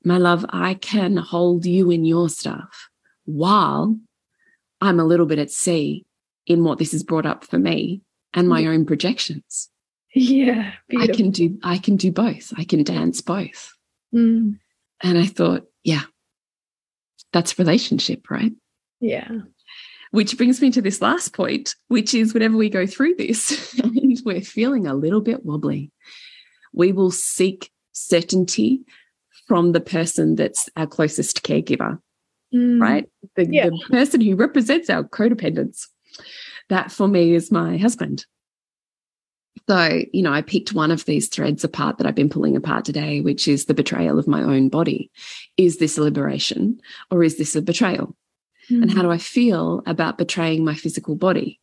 My 0.05 0.19
love, 0.19 0.47
I 0.51 0.75
can 0.75 1.17
hold 1.17 1.67
you 1.67 1.91
in 1.91 2.05
your 2.05 2.29
stuff 2.29 2.89
while 3.25 3.99
I'm 4.81 5.01
a 5.01 5.05
little 5.05 5.27
bit 5.27 5.41
at 5.41 5.51
sea 5.51 6.07
in 6.47 6.63
what 6.63 6.79
this 6.79 6.93
has 6.93 7.03
brought 7.03 7.27
up 7.27 7.45
for 7.45 7.59
me 7.59 8.03
and 8.33 8.49
my 8.49 8.67
own 8.67 8.87
projections. 8.87 9.69
Yeah. 10.15 10.73
Beautiful. 10.89 11.13
I 11.13 11.17
can 11.17 11.31
do 11.31 11.59
I 11.65 11.79
can 11.79 11.97
do 11.97 12.13
both. 12.13 12.53
I 12.57 12.63
can 12.65 12.85
dance 12.85 13.21
both. 13.21 13.75
Mm. 14.15 14.59
And 15.03 15.19
I 15.19 15.27
thought, 15.27 15.67
yeah, 15.83 16.03
that's 17.33 17.59
relationship, 17.59 18.31
right? 18.31 18.53
Yeah. 19.01 19.29
Which 20.11 20.37
brings 20.39 20.61
me 20.63 20.71
to 20.71 20.81
this 20.83 21.03
last 21.03 21.35
point, 21.35 21.75
which 21.89 22.15
is 22.15 22.33
whenever 22.33 22.57
we 22.57 22.71
go 22.71 22.87
through 22.87 23.15
this 23.17 23.79
and 23.83 24.19
we're 24.25 24.41
feeling 24.41 24.87
a 24.87 24.95
little 24.95 25.21
bit 25.21 25.45
wobbly, 25.45 25.91
we 26.73 26.93
will 26.93 27.11
seek 27.11 27.71
certainty 27.93 28.81
from 29.47 29.73
the 29.73 29.81
person 29.81 30.35
that's 30.37 30.69
our 30.77 30.87
closest 30.87 31.43
caregiver, 31.43 31.99
Mm. 32.55 32.81
right? 32.81 33.07
The, 33.37 33.47
Yeah. 33.51 33.67
the 33.67 33.79
person 33.91 34.23
who 34.23 34.35
represents 34.35 34.89
our 34.89 35.05
codependence. 35.05 35.85
That 36.71 36.91
for 36.91 37.07
me 37.07 37.35
is 37.35 37.53
my 37.53 37.77
husband. 37.77 38.25
So, 39.69 40.03
you 40.13 40.23
know, 40.23 40.33
I 40.33 40.43
picked 40.43 40.73
one 40.73 40.91
of 40.91 41.05
these 41.05 41.29
threads 41.29 41.65
apart 41.65 41.99
that 41.99 42.07
I've 42.07 42.15
been 42.15 42.29
pulling 42.29 42.57
apart 42.57 42.85
today, 42.85 43.21
which 43.21 43.49
is 43.49 43.65
the 43.65 43.75
betrayal 43.75 44.19
of 44.19 44.29
my 44.29 44.43
own 44.43 44.69
body. 44.69 45.11
Is 45.57 45.79
this 45.79 45.99
a 45.99 46.03
liberation 46.03 46.81
or 47.11 47.25
is 47.25 47.39
this 47.39 47.57
a 47.57 47.63
betrayal? 47.63 48.15
and 48.71 48.91
hmm. 48.91 48.97
how 48.97 49.03
do 49.03 49.11
I 49.11 49.19
feel 49.19 49.83
about 49.87 50.19
betraying 50.19 50.65
my 50.65 50.75
physical 50.75 51.15
body? 51.15 51.61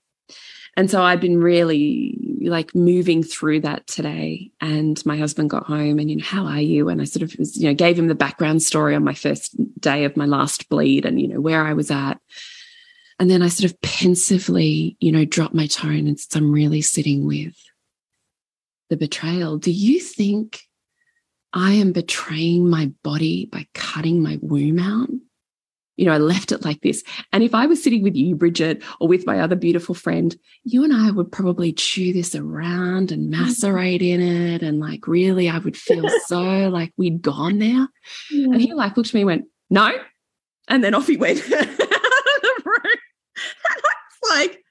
And 0.77 0.91
so 0.91 1.01
I've 1.01 1.21
been 1.21 1.39
really 1.39 2.17
like 2.41 2.75
moving 2.75 3.23
through 3.23 3.61
that 3.61 3.87
today. 3.87 4.51
And 4.59 5.03
my 5.05 5.17
husband 5.17 5.49
got 5.49 5.65
home 5.65 5.99
and, 5.99 6.09
you 6.09 6.17
know, 6.17 6.25
how 6.25 6.45
are 6.45 6.59
you? 6.59 6.89
And 6.89 7.01
I 7.01 7.05
sort 7.05 7.23
of 7.23 7.33
was, 7.39 7.57
you 7.57 7.67
know, 7.67 7.73
gave 7.73 7.97
him 7.97 8.07
the 8.07 8.15
background 8.15 8.61
story 8.61 8.93
on 8.93 9.03
my 9.03 9.13
first 9.13 9.55
day 9.79 10.03
of 10.03 10.17
my 10.17 10.25
last 10.25 10.67
bleed 10.67 11.05
and, 11.05 11.19
you 11.19 11.29
know, 11.29 11.39
where 11.39 11.65
I 11.65 11.73
was 11.73 11.91
at. 11.91 12.19
And 13.19 13.31
then 13.31 13.41
I 13.41 13.47
sort 13.47 13.71
of 13.71 13.81
pensively, 13.81 14.97
you 14.99 15.13
know, 15.13 15.23
dropped 15.23 15.53
my 15.53 15.67
tone 15.67 16.07
and 16.07 16.19
said, 16.19 16.41
I'm 16.41 16.51
really 16.51 16.81
sitting 16.81 17.25
with 17.25 17.55
the 18.89 18.97
betrayal. 18.97 19.57
Do 19.57 19.71
you 19.71 19.99
think 19.99 20.61
I 21.53 21.73
am 21.73 21.91
betraying 21.91 22.69
my 22.69 22.91
body 23.03 23.45
by 23.51 23.67
cutting 23.73 24.21
my 24.21 24.37
womb 24.41 24.79
out? 24.79 25.09
You 25.97 26.05
know, 26.05 26.11
I 26.11 26.17
left 26.17 26.51
it 26.51 26.65
like 26.65 26.81
this. 26.81 27.03
And 27.31 27.41
if 27.41 27.55
I 27.55 27.67
was 27.67 27.81
sitting 27.81 28.03
with 28.03 28.15
you, 28.15 28.35
Bridget, 28.35 28.83
or 28.99 29.07
with 29.07 29.25
my 29.25 29.39
other 29.39 29.55
beautiful 29.55 29.95
friend, 29.95 30.35
you 30.63 30.83
and 30.83 30.93
I 30.93 31.09
would 31.09 31.31
probably 31.31 31.71
chew 31.71 32.11
this 32.11 32.35
around 32.35 33.13
and 33.13 33.33
mm. 33.33 33.37
macerate 33.39 34.01
in 34.01 34.21
it. 34.21 34.61
And 34.61 34.81
like, 34.81 35.07
really, 35.07 35.47
I 35.49 35.57
would 35.59 35.77
feel 35.77 36.05
so 36.25 36.69
like 36.69 36.91
we'd 36.97 37.21
gone 37.21 37.59
there. 37.59 37.87
And 38.31 38.59
he 38.59 38.73
like 38.73 38.97
looked 38.97 39.09
at 39.09 39.13
me 39.13 39.21
and 39.21 39.27
went, 39.27 39.45
no. 39.69 39.91
And 40.67 40.83
then 40.83 40.93
off 40.93 41.07
he 41.07 41.15
went 41.15 41.39
out 41.39 41.61
of 41.61 41.77
the 41.77 42.61
room. 42.65 42.97
And 43.37 43.83
I 43.85 43.95
was 44.09 44.31
like, 44.31 44.63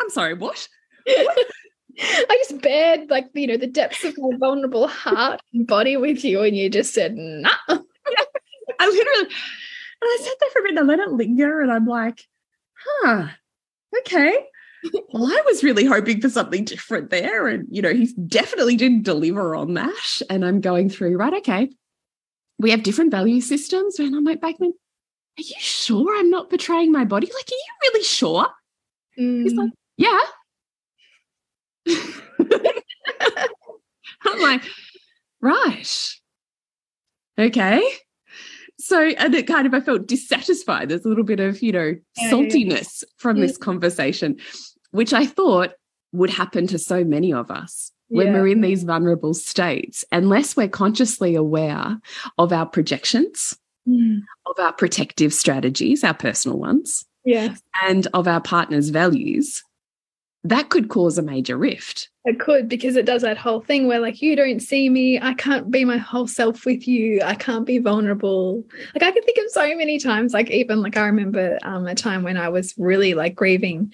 I'm 0.00 0.10
sorry, 0.10 0.34
what? 0.34 0.66
I 2.00 2.42
just 2.48 2.62
bared 2.62 3.10
like 3.10 3.28
you 3.34 3.46
know 3.46 3.56
the 3.56 3.66
depths 3.66 4.04
of 4.04 4.16
my 4.18 4.36
vulnerable 4.38 4.88
heart 4.88 5.40
and 5.52 5.66
body 5.66 5.96
with 5.96 6.24
you, 6.24 6.42
and 6.42 6.56
you 6.56 6.70
just 6.70 6.94
said 6.94 7.16
nah. 7.16 7.50
I 7.68 8.86
literally, 8.86 9.20
and 9.20 9.30
I 10.02 10.18
sat 10.22 10.34
there 10.40 10.50
for 10.52 10.60
a 10.60 10.62
minute 10.64 10.80
and 10.80 10.90
I 10.90 10.94
let 10.94 11.06
it 11.06 11.12
linger. 11.12 11.60
And 11.60 11.70
I'm 11.70 11.86
like, 11.86 12.26
huh, 12.74 13.28
okay. 14.00 14.46
Well, 15.12 15.26
I 15.26 15.42
was 15.46 15.62
really 15.62 15.84
hoping 15.84 16.20
for 16.20 16.28
something 16.28 16.64
different 16.64 17.10
there. 17.10 17.46
And, 17.46 17.68
you 17.70 17.82
know, 17.82 17.92
he 17.92 18.12
definitely 18.26 18.76
didn't 18.76 19.04
deliver 19.04 19.54
on 19.54 19.74
that. 19.74 20.22
And 20.28 20.44
I'm 20.44 20.60
going 20.60 20.88
through, 20.88 21.16
right, 21.16 21.34
okay. 21.34 21.70
We 22.58 22.70
have 22.72 22.82
different 22.82 23.12
value 23.12 23.40
systems. 23.40 24.00
And 24.00 24.14
I'm 24.16 24.24
like, 24.24 24.40
Backman, 24.40 24.70
are 25.38 25.42
you 25.42 25.54
sure 25.58 26.18
I'm 26.18 26.30
not 26.30 26.50
betraying 26.50 26.90
my 26.90 27.04
body? 27.04 27.26
Like, 27.26 27.46
are 27.48 27.54
you 27.54 27.90
really 27.90 28.04
sure? 28.04 28.48
He's 29.14 29.52
Mm. 29.52 29.56
like, 29.58 29.70
yeah. 29.98 30.18
I'm 34.24 34.40
like, 34.40 34.62
right. 35.40 36.08
Okay. 37.38 37.82
So, 38.78 39.00
and 39.00 39.34
it 39.34 39.46
kind 39.46 39.66
of, 39.66 39.74
I 39.74 39.80
felt 39.80 40.06
dissatisfied. 40.06 40.88
There's 40.88 41.04
a 41.04 41.08
little 41.08 41.24
bit 41.24 41.40
of, 41.40 41.62
you 41.62 41.72
know, 41.72 41.94
saltiness 42.30 43.04
from 43.18 43.40
this 43.40 43.56
conversation, 43.56 44.38
which 44.90 45.12
I 45.12 45.26
thought 45.26 45.72
would 46.12 46.30
happen 46.30 46.66
to 46.68 46.78
so 46.78 47.04
many 47.04 47.32
of 47.32 47.50
us 47.50 47.90
when 48.08 48.26
Yeah. 48.28 48.32
we're 48.34 48.48
in 48.48 48.60
these 48.60 48.82
vulnerable 48.84 49.34
states, 49.34 50.04
unless 50.12 50.56
we're 50.56 50.68
consciously 50.68 51.34
aware 51.34 51.98
of 52.38 52.52
our 52.52 52.66
projections, 52.66 53.56
Mm. 53.88 54.20
of 54.46 54.58
our 54.60 54.72
protective 54.72 55.34
strategies, 55.34 56.04
our 56.04 56.14
personal 56.14 56.56
ones, 56.58 57.04
Yeah, 57.24 57.56
and 57.82 58.06
of 58.14 58.28
our 58.28 58.40
partner's 58.40 58.90
values, 58.90 59.64
that 60.44 60.70
could 60.70 60.88
cause 60.88 61.18
a 61.18 61.22
major 61.22 61.56
rift. 61.56 62.10
it 62.24 62.40
could 62.40 62.68
because 62.68 62.96
it 62.96 63.06
does 63.06 63.22
that 63.22 63.38
whole 63.38 63.60
thing 63.60 63.86
where 63.86 64.00
like 64.00 64.20
you 64.20 64.34
don't 64.34 64.60
see 64.60 64.88
me, 64.88 65.20
I 65.20 65.34
can't 65.34 65.70
be 65.70 65.84
my 65.84 65.98
whole 65.98 66.26
self 66.26 66.66
with 66.66 66.88
you, 66.88 67.20
I 67.22 67.34
can't 67.34 67.66
be 67.66 67.78
vulnerable. 67.78 68.64
Like 68.94 69.02
I 69.02 69.12
can 69.12 69.22
think 69.22 69.38
of 69.38 69.50
so 69.50 69.76
many 69.76 69.98
times, 69.98 70.32
like 70.32 70.50
even 70.50 70.82
like 70.82 70.96
I 70.96 71.06
remember 71.06 71.58
um, 71.62 71.86
a 71.86 71.94
time 71.94 72.22
when 72.22 72.36
I 72.36 72.48
was 72.48 72.74
really 72.76 73.14
like 73.14 73.34
grieving 73.34 73.92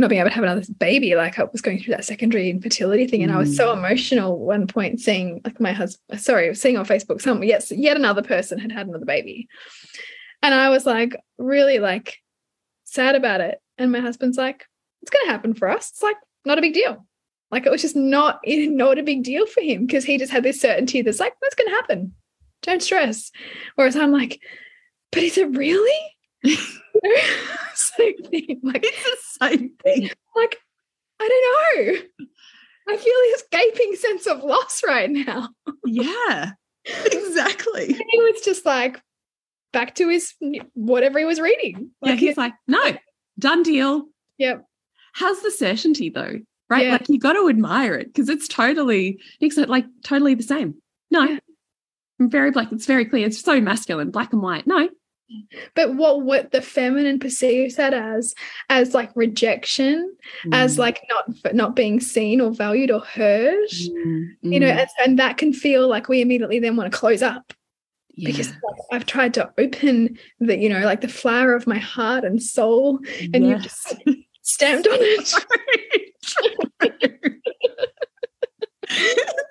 not 0.00 0.10
being 0.10 0.20
able 0.20 0.30
to 0.30 0.34
have 0.36 0.44
another 0.44 0.62
baby. 0.78 1.16
Like 1.16 1.40
i 1.40 1.44
was 1.44 1.60
going 1.60 1.80
through 1.80 1.96
that 1.96 2.04
secondary 2.04 2.50
infertility 2.50 3.08
thing 3.08 3.24
and 3.24 3.32
i 3.32 3.36
was 3.36 3.56
so 3.56 3.72
emotional 3.72 4.34
at 4.34 4.38
one 4.38 4.68
point 4.68 5.00
seeing 5.00 5.40
like 5.44 5.60
my 5.60 5.72
husband 5.72 6.20
sorry 6.20 6.54
seeing 6.54 6.76
on 6.76 6.86
facebook 6.86 7.20
some 7.20 7.42
yes 7.42 7.72
yet 7.72 7.96
another 7.96 8.22
person 8.22 8.60
had 8.60 8.70
had 8.70 8.86
another 8.86 9.04
baby. 9.04 9.48
And 10.40 10.54
i 10.54 10.70
was 10.70 10.86
like 10.86 11.16
really 11.36 11.80
like 11.80 12.18
sad 12.84 13.16
about 13.16 13.40
it. 13.40 13.60
And 13.76 13.92
my 13.92 14.00
husband's 14.00 14.38
like 14.38 14.66
it's 15.02 15.10
going 15.10 15.26
to 15.26 15.30
happen 15.32 15.54
for 15.54 15.68
us 15.68 15.90
it's 15.90 16.02
like 16.02 16.16
not 16.44 16.58
a 16.58 16.62
big 16.62 16.74
deal 16.74 17.06
like 17.50 17.66
it 17.66 17.70
was 17.70 17.82
just 17.82 17.96
not 17.96 18.40
not 18.46 18.98
a 18.98 19.02
big 19.02 19.22
deal 19.22 19.46
for 19.46 19.60
him 19.60 19.86
because 19.86 20.04
he 20.04 20.18
just 20.18 20.32
had 20.32 20.42
this 20.42 20.60
certainty 20.60 21.02
that's 21.02 21.20
like 21.20 21.34
that's 21.40 21.54
going 21.54 21.68
to 21.68 21.74
happen 21.76 22.14
don't 22.62 22.82
stress 22.82 23.30
whereas 23.76 23.96
i'm 23.96 24.12
like 24.12 24.40
but 25.12 25.22
is 25.22 25.38
it 25.38 25.50
really 25.56 25.98
same 27.74 28.16
thing 28.24 28.60
like 28.62 28.84
It's 28.84 29.38
the 29.38 29.46
same 29.48 29.70
thing. 29.82 30.10
like 30.34 30.58
I 31.20 31.28
don't 31.28 31.88
know. 31.88 32.26
I 32.88 32.96
feel 32.96 33.14
this 33.24 33.44
gaping 33.50 33.96
sense 33.96 34.26
of 34.26 34.44
loss 34.44 34.82
right 34.86 35.10
now. 35.10 35.48
Yeah, 35.84 36.52
exactly. 36.86 37.86
And 37.86 38.02
he 38.10 38.20
was 38.20 38.40
just 38.42 38.64
like 38.64 39.02
back 39.72 39.96
to 39.96 40.08
his 40.08 40.32
whatever 40.74 41.18
he 41.18 41.24
was 41.24 41.40
reading. 41.40 41.90
yeah, 42.02 42.10
Like, 42.10 42.18
he's 42.20 42.36
like, 42.36 42.54
no, 42.68 42.96
done 43.38 43.62
deal. 43.64 44.06
Yep. 44.38 44.64
How's 45.12 45.42
the 45.42 45.50
certainty 45.50 46.10
though? 46.10 46.40
Right? 46.70 46.86
Yeah. 46.86 46.92
Like 46.92 47.08
you 47.08 47.18
got 47.18 47.32
to 47.32 47.48
admire 47.48 47.94
it 47.94 48.08
because 48.08 48.28
it's 48.28 48.46
totally, 48.48 49.18
it's 49.40 49.56
like 49.56 49.86
totally 50.04 50.34
the 50.34 50.42
same. 50.42 50.74
No, 51.10 51.24
Yeah. 51.24 51.38
very 52.20 52.50
black. 52.50 52.70
It's 52.72 52.86
very 52.86 53.04
clear. 53.06 53.26
It's 53.26 53.40
so 53.40 53.60
masculine, 53.60 54.10
black 54.10 54.32
and 54.32 54.42
white. 54.42 54.66
No, 54.66 54.88
but 55.74 55.94
what 55.94 56.22
what 56.22 56.52
the 56.52 56.60
feminine 56.62 57.18
perceives 57.18 57.76
that 57.76 57.92
as 57.94 58.34
as 58.70 58.94
like 58.94 59.10
rejection, 59.14 60.14
as 60.52 60.76
Mm. 60.76 60.78
like 60.78 61.02
not 61.08 61.54
not 61.54 61.76
being 61.76 62.00
seen 62.00 62.40
or 62.40 62.50
valued 62.50 62.90
or 62.90 63.00
heard. 63.00 63.68
Mm, 63.70 64.28
You 64.42 64.60
know, 64.60 64.66
mm, 64.68 64.78
and, 64.78 64.88
and 65.04 65.18
that 65.18 65.36
can 65.38 65.52
feel 65.52 65.88
like 65.88 66.08
we 66.08 66.20
immediately 66.20 66.58
then 66.60 66.76
want 66.76 66.90
to 66.92 66.98
close 66.98 67.22
up 67.22 67.52
yeah, 68.14 68.28
because 68.30 68.48
like, 68.48 68.76
I've 68.92 69.06
tried 69.06 69.34
to 69.34 69.50
open 69.58 70.18
the, 70.40 70.56
you 70.58 70.68
know, 70.68 70.80
like 70.80 71.00
the 71.02 71.08
flower 71.08 71.54
of 71.54 71.66
my 71.66 71.78
heart 71.78 72.24
and 72.24 72.42
soul 72.42 72.98
and 73.32 73.46
you've 73.46 73.62
yes. 73.62 73.94
Stamped 74.48 74.86
on 74.86 74.96
it. 74.98 75.28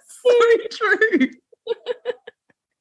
so 0.07 0.31
true. 0.71 1.29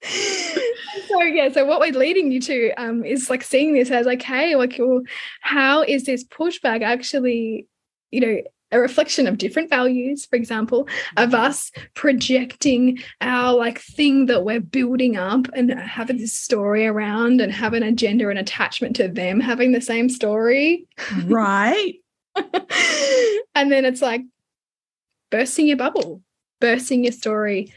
so 1.09 1.23
yeah 1.23 1.51
so 1.51 1.65
what 1.65 1.81
we're 1.81 1.93
leading 1.93 2.31
you 2.31 2.41
to 2.41 2.71
um 2.75 3.05
is 3.05 3.29
like 3.29 3.43
seeing 3.43 3.75
this 3.75 3.91
as 3.91 4.07
like 4.07 4.23
hey 4.23 4.55
like 4.55 4.77
well, 4.79 5.01
how 5.41 5.83
is 5.83 6.05
this 6.05 6.25
pushback 6.25 6.83
actually 6.83 7.67
you 8.13 8.21
know 8.21 8.41
a 8.73 8.79
reflection 8.79 9.27
of 9.27 9.39
different 9.39 9.69
values 9.69 10.25
for 10.27 10.37
example 10.37 10.87
of 11.17 11.35
us 11.35 11.73
projecting 11.95 12.99
our 13.21 13.55
like 13.55 13.81
thing 13.81 14.27
that 14.27 14.45
we're 14.45 14.61
building 14.61 15.17
up 15.17 15.49
and 15.55 15.73
having 15.73 16.19
this 16.19 16.33
story 16.33 16.87
around 16.87 17.41
and 17.41 17.53
have 17.53 17.73
an 17.73 17.83
agenda 17.83 18.29
and 18.29 18.39
attachment 18.39 18.95
to 18.95 19.09
them 19.09 19.41
having 19.41 19.73
the 19.73 19.81
same 19.81 20.09
story 20.09 20.87
Right. 21.25 21.95
and 23.55 23.71
then 23.73 23.85
it's 23.85 24.03
like 24.03 24.23
bursting 25.31 25.67
your 25.67 25.77
bubble 25.77 26.23
bursting 26.61 27.03
your 27.05 27.13
story 27.13 27.73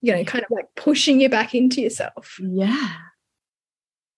you 0.00 0.12
know 0.14 0.24
kind 0.24 0.44
of 0.44 0.50
like 0.50 0.66
pushing 0.76 1.20
you 1.20 1.28
back 1.28 1.54
into 1.54 1.80
yourself 1.80 2.38
Yeah. 2.40 2.88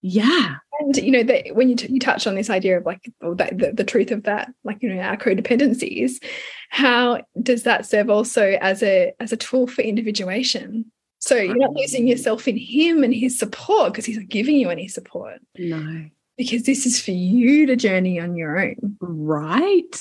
Yeah. 0.03 0.57
and 0.81 0.97
you 0.97 1.11
know 1.11 1.23
that 1.25 1.55
when 1.55 1.69
you, 1.69 1.77
you 1.89 1.99
touch 1.99 2.27
on 2.27 2.35
this 2.35 2.51
idea 2.51 2.79
of 2.79 2.87
like 2.87 3.11
that, 3.21 3.59
the, 3.59 3.73
the 3.73 3.85
truth 3.85 4.11
of 4.11 4.23
that 4.25 4.53
like 4.65 4.83
you 4.83 4.95
know 4.95 5.01
our 5.01 5.17
codependencies 5.17 6.23
how 6.71 7.21
does 7.43 7.65
that 7.65 7.87
serve 7.87 8.11
also 8.11 8.57
as 8.61 8.83
a 8.83 9.13
as 9.21 9.33
a 9.33 9.37
tool 9.37 9.67
for 9.67 9.83
individuation 9.83 10.85
so 11.19 11.35
you're 11.35 11.57
not 11.57 11.75
losing 11.75 12.07
yourself 12.07 12.47
in 12.47 12.57
him 12.57 13.03
and 13.03 13.15
his 13.15 13.37
support 13.39 13.93
because 13.93 14.05
he's 14.05 14.19
not 14.19 14.29
giving 14.29 14.57
you 14.57 14.69
any 14.71 14.87
support 14.87 15.41
No. 15.59 16.07
Because 16.37 16.65
this 16.65 16.87
is 16.87 17.01
for 17.01 17.13
you 17.13 17.67
to 17.67 17.77
journey 17.77 18.21
on 18.21 18.37
your 18.37 18.59
own 18.59 18.97
Right. 19.01 20.01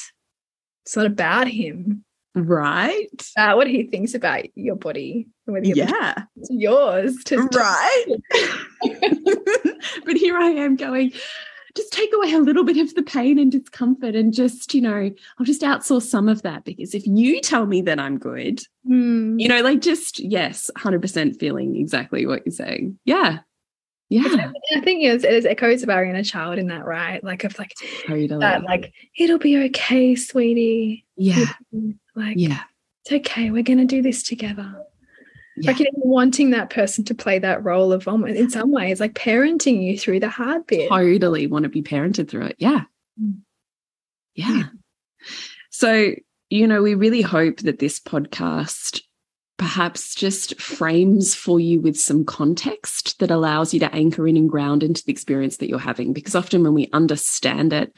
it's 0.86 0.96
not 0.96 1.06
about 1.06 1.48
him 1.48 2.04
Right. 2.38 3.08
it's 3.14 3.32
about 3.36 3.58
what 3.58 3.68
he 3.68 3.84
thinks 3.84 4.14
about 4.14 4.46
your 4.58 4.76
body 4.76 5.28
and 5.48 5.54
whether 5.54 5.66
Yeah. 5.68 6.24
it's 6.36 6.50
yours 6.52 7.16
to 7.26 7.38
Right. 7.54 8.06
but 10.06 10.18
here 10.18 10.38
I 10.38 10.50
am 10.50 10.76
going, 10.76 11.12
just 11.76 11.92
take 11.94 12.10
away 12.14 12.34
a 12.34 12.40
little 12.40 12.64
bit 12.64 12.78
of 12.78 12.94
the 12.96 13.04
pain 13.04 13.38
and 13.40 13.52
discomfort 13.52 14.16
and 14.16 14.34
just, 14.34 14.74
you 14.74 14.82
know, 14.82 15.12
I'll 15.38 15.46
just 15.46 15.62
outsource 15.62 16.04
some 16.04 16.30
of 16.30 16.42
that 16.44 16.64
because 16.66 16.94
if 16.96 17.06
you 17.06 17.42
tell 17.42 17.66
me 17.66 17.82
that 17.84 18.00
I'm 18.00 18.18
good, 18.18 18.62
Hmm. 18.86 19.38
you 19.40 19.48
know, 19.48 19.62
like 19.62 19.82
just, 19.82 20.20
yes, 20.20 20.70
100% 20.78 21.40
feeling 21.40 21.76
exactly 21.76 22.26
what 22.26 22.46
you're 22.46 22.54
saying. 22.54 22.98
Yeah. 23.06 23.40
Yeah. 24.10 24.52
I 24.76 24.82
think 24.82 25.02
yes, 25.02 25.24
there's 25.24 25.46
echoes 25.46 25.82
of 25.84 25.90
our 25.90 26.06
inner 26.06 26.24
child 26.24 26.60
in 26.60 26.68
that, 26.68 26.86
right? 26.86 27.24
Like 27.24 27.44
of 27.44 27.58
like 27.58 27.74
Totally. 28.06 28.28
that, 28.40 28.64
like 28.64 28.94
it'll 29.18 29.40
be 29.40 29.58
okay, 29.66 30.16
sweetie. 30.16 31.06
yeah. 31.16 31.46
Like 32.16 32.36
Yeah. 32.38 32.62
it's 33.04 33.12
okay. 33.28 33.50
We're 33.52 33.64
gonna 33.64 33.86
do 33.86 34.02
this 34.02 34.22
together. 34.24 34.74
Yeah. 35.58 35.72
Like 35.72 35.80
you 35.80 35.86
know, 35.86 36.04
wanting 36.04 36.52
that 36.52 36.70
person 36.70 37.04
to 37.06 37.16
play 37.16 37.40
that 37.40 37.64
role 37.64 37.92
of 37.94 38.08
almost 38.08 38.36
in 38.36 38.50
some 38.50 38.72
ways, 38.72 39.00
like 39.00 39.14
parenting 39.14 39.82
you 39.84 39.98
through 39.98 40.20
the 40.20 40.30
hard 40.30 40.68
bit. 40.68 40.90
totally 40.90 41.48
want 41.48 41.64
to 41.64 41.70
be 41.70 41.82
parented 41.82 42.30
through 42.30 42.46
it. 42.48 42.56
Yeah. 42.60 42.82
Mm. 43.22 43.40
Yeah. 44.36 44.64
So, 45.72 46.14
you 46.50 46.68
know, 46.68 46.84
we 46.84 46.94
really 46.94 47.22
hope 47.22 47.58
that 47.62 47.80
this 47.80 48.00
podcast 48.00 49.02
perhaps 49.58 50.16
just 50.16 50.60
frames 50.60 51.34
for 51.34 51.60
you 51.60 51.80
with 51.80 51.98
some 51.98 52.26
context 52.26 53.20
that 53.20 53.32
allows 53.32 53.74
you 53.74 53.80
to 53.80 53.94
anchor 53.96 54.28
in 54.28 54.38
and 54.38 54.50
ground 54.50 54.84
into 54.84 55.04
the 55.06 55.12
experience 55.12 55.58
that 55.58 55.70
you're 55.70 55.80
having. 55.80 56.14
Because 56.14 56.36
often 56.36 56.64
when 56.64 56.74
we 56.74 56.90
understand 56.92 57.72
it 57.72 57.94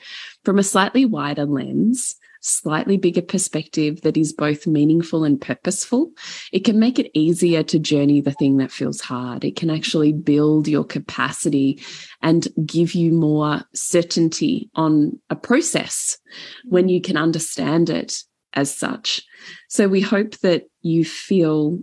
from 0.46 0.60
a 0.60 0.64
slightly 0.64 1.06
wider 1.06 1.46
lens, 1.46 2.16
slightly 2.42 2.98
bigger 2.98 3.22
perspective 3.22 4.02
that 4.02 4.18
is 4.18 4.34
both 4.34 4.68
meaningful 4.68 5.24
and 5.24 5.42
purposeful, 5.42 6.12
it 6.52 6.64
can 6.64 6.80
make 6.80 7.00
it 7.00 7.12
easier 7.14 7.64
to 7.64 7.80
journey 7.80 8.22
the 8.22 8.32
thing 8.32 8.58
that 8.58 8.72
feels 8.72 9.02
hard. 9.02 9.44
It 9.44 9.56
can 9.56 9.70
actually 9.70 10.14
build 10.14 10.68
your 10.68 10.84
capacity 10.84 11.84
and 12.22 12.48
give 12.66 12.94
you 12.94 13.12
more 13.12 13.62
certainty 13.74 14.70
on 14.76 15.20
a 15.30 15.36
process 15.36 16.18
when 16.66 16.90
you 16.90 17.02
can 17.02 17.18
understand 17.18 17.90
it 17.90 18.24
as 18.54 18.76
such. 18.76 19.22
So 19.70 19.88
we 19.88 20.02
hope 20.02 20.38
that 20.40 20.64
you 20.88 21.06
feel, 21.06 21.80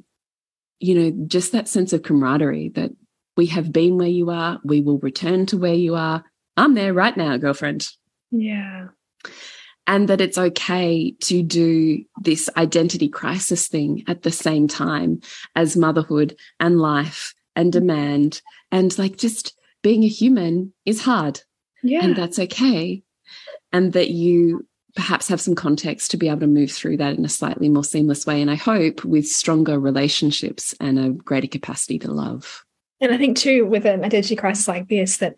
you 0.80 0.94
know, 0.94 1.26
just 1.26 1.52
that 1.52 1.68
sense 1.68 1.92
of 1.92 2.02
camaraderie 2.02 2.70
that 2.70 2.90
we 3.36 3.46
have 3.46 3.72
been 3.72 3.98
where 3.98 4.08
you 4.08 4.30
are, 4.30 4.60
we 4.64 4.80
will 4.80 4.98
return 4.98 5.46
to 5.46 5.58
where 5.58 5.74
you 5.74 5.94
are. 5.94 6.24
I'm 6.56 6.74
there 6.74 6.94
right 6.94 7.16
now, 7.16 7.36
girlfriend 7.36 7.88
Yeah. 8.30 8.88
and 9.86 10.08
that 10.08 10.20
it's 10.20 10.38
okay 10.38 11.14
to 11.20 11.42
do 11.42 12.04
this 12.22 12.48
identity 12.56 13.08
crisis 13.08 13.68
thing 13.68 14.04
at 14.06 14.22
the 14.22 14.30
same 14.30 14.68
time 14.68 15.20
as 15.54 15.76
motherhood 15.76 16.36
and 16.60 16.80
life 16.80 17.34
and 17.56 17.72
mm-hmm. 17.72 17.80
demand 17.86 18.40
and 18.70 18.96
like 18.98 19.16
just 19.16 19.56
being 19.82 20.04
a 20.04 20.08
human 20.08 20.72
is 20.84 21.02
hard 21.02 21.40
Yeah. 21.82 22.04
and 22.04 22.16
that's 22.16 22.38
okay 22.38 23.02
and 23.72 23.92
that 23.92 24.10
you 24.10 24.66
perhaps 24.94 25.28
have 25.28 25.40
some 25.40 25.54
context 25.54 26.10
to 26.10 26.16
be 26.16 26.28
able 26.28 26.40
to 26.40 26.46
move 26.46 26.70
through 26.70 26.96
that 26.96 27.16
in 27.16 27.24
a 27.24 27.28
slightly 27.28 27.68
more 27.68 27.84
seamless 27.84 28.26
way 28.26 28.40
and 28.40 28.50
i 28.50 28.54
hope 28.54 29.04
with 29.04 29.26
stronger 29.26 29.78
relationships 29.78 30.74
and 30.80 30.98
a 30.98 31.10
greater 31.10 31.48
capacity 31.48 31.98
to 31.98 32.10
love 32.10 32.64
And 33.00 33.12
I 33.12 33.18
think 33.18 33.36
too, 33.36 33.66
with 33.66 33.84
an 33.84 34.04
identity 34.04 34.36
crisis 34.36 34.68
like 34.68 34.88
this, 34.88 35.18
that 35.18 35.34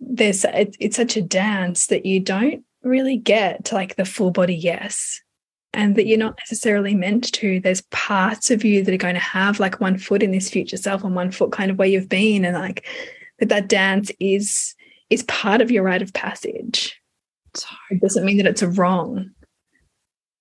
there's 0.00 0.44
it, 0.44 0.76
it's 0.80 0.96
such 0.96 1.16
a 1.16 1.22
dance 1.22 1.86
that 1.86 2.04
you 2.04 2.20
don't 2.20 2.64
really 2.82 3.16
get 3.16 3.66
to 3.66 3.74
like 3.74 3.96
the 3.96 4.04
full 4.04 4.30
body 4.30 4.56
yes, 4.56 5.20
and 5.72 5.94
that 5.96 6.06
you're 6.06 6.18
not 6.18 6.38
necessarily 6.38 6.94
meant 6.94 7.32
to. 7.34 7.60
There's 7.60 7.82
parts 7.90 8.50
of 8.50 8.64
you 8.64 8.82
that 8.82 8.92
are 8.92 8.98
going 8.98 9.14
to 9.14 9.20
have 9.20 9.60
like 9.60 9.80
one 9.80 9.98
foot 9.98 10.22
in 10.22 10.32
this 10.32 10.50
future 10.50 10.76
self 10.76 11.04
and 11.04 11.14
one 11.14 11.30
foot 11.30 11.52
kind 11.52 11.70
of 11.70 11.78
where 11.78 11.86
you've 11.86 12.08
been, 12.08 12.44
and 12.44 12.56
like 12.56 12.86
that 13.38 13.50
that 13.50 13.68
dance 13.68 14.10
is 14.18 14.74
is 15.10 15.22
part 15.24 15.60
of 15.60 15.70
your 15.70 15.84
rite 15.84 16.02
of 16.02 16.12
passage. 16.12 16.99
It 17.90 18.00
doesn't 18.00 18.24
mean 18.24 18.36
that 18.38 18.46
it's 18.46 18.62
a 18.62 18.68
wrong. 18.68 19.30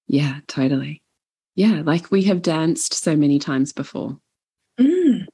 yeah 0.08 0.40
totally. 0.48 1.02
Yeah 1.56 1.82
like 1.84 2.12
we 2.12 2.24
have 2.24 2.42
danced 2.42 2.94
so 2.94 3.16
many 3.16 3.40
times 3.40 3.74
before. 3.74 4.18
Mm, 4.80 5.26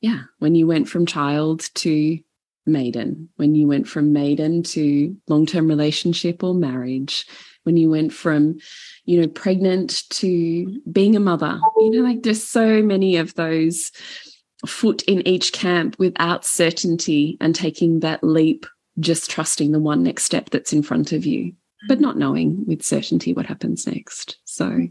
yeah 0.00 0.22
when 0.38 0.54
you 0.54 0.66
went 0.66 0.88
from 0.88 1.06
child 1.06 1.68
to 1.76 2.18
maiden 2.66 3.28
when 3.36 3.54
you 3.54 3.66
went 3.66 3.88
from 3.88 4.12
maiden 4.12 4.62
to 4.62 5.16
long-term 5.26 5.66
relationship 5.66 6.44
or 6.44 6.54
marriage 6.54 7.26
when 7.64 7.76
you 7.76 7.90
went 7.90 8.12
from 8.12 8.56
you 9.04 9.20
know 9.20 9.26
pregnant 9.28 10.04
to 10.10 10.80
being 10.90 11.16
a 11.16 11.20
mother. 11.20 11.58
You 11.78 11.90
know 11.90 12.02
like 12.02 12.22
there's 12.22 12.44
so 12.44 12.82
many 12.82 13.16
of 13.16 13.34
those 13.34 13.90
foot 14.66 15.02
in 15.02 15.26
each 15.26 15.52
camp 15.52 15.96
without 15.98 16.44
certainty 16.44 17.36
and 17.40 17.54
taking 17.54 18.00
that 18.00 18.22
leap 18.22 18.66
just 18.98 19.30
trusting 19.30 19.72
the 19.72 19.80
one 19.80 20.02
next 20.02 20.24
step 20.24 20.50
that's 20.50 20.72
in 20.72 20.82
front 20.82 21.12
of 21.12 21.24
you 21.24 21.52
but 21.88 21.94
mm-hmm. 21.94 22.04
not 22.04 22.18
knowing 22.18 22.64
with 22.66 22.82
certainty 22.82 23.32
what 23.32 23.46
happens 23.46 23.86
next 23.86 24.38
so 24.44 24.88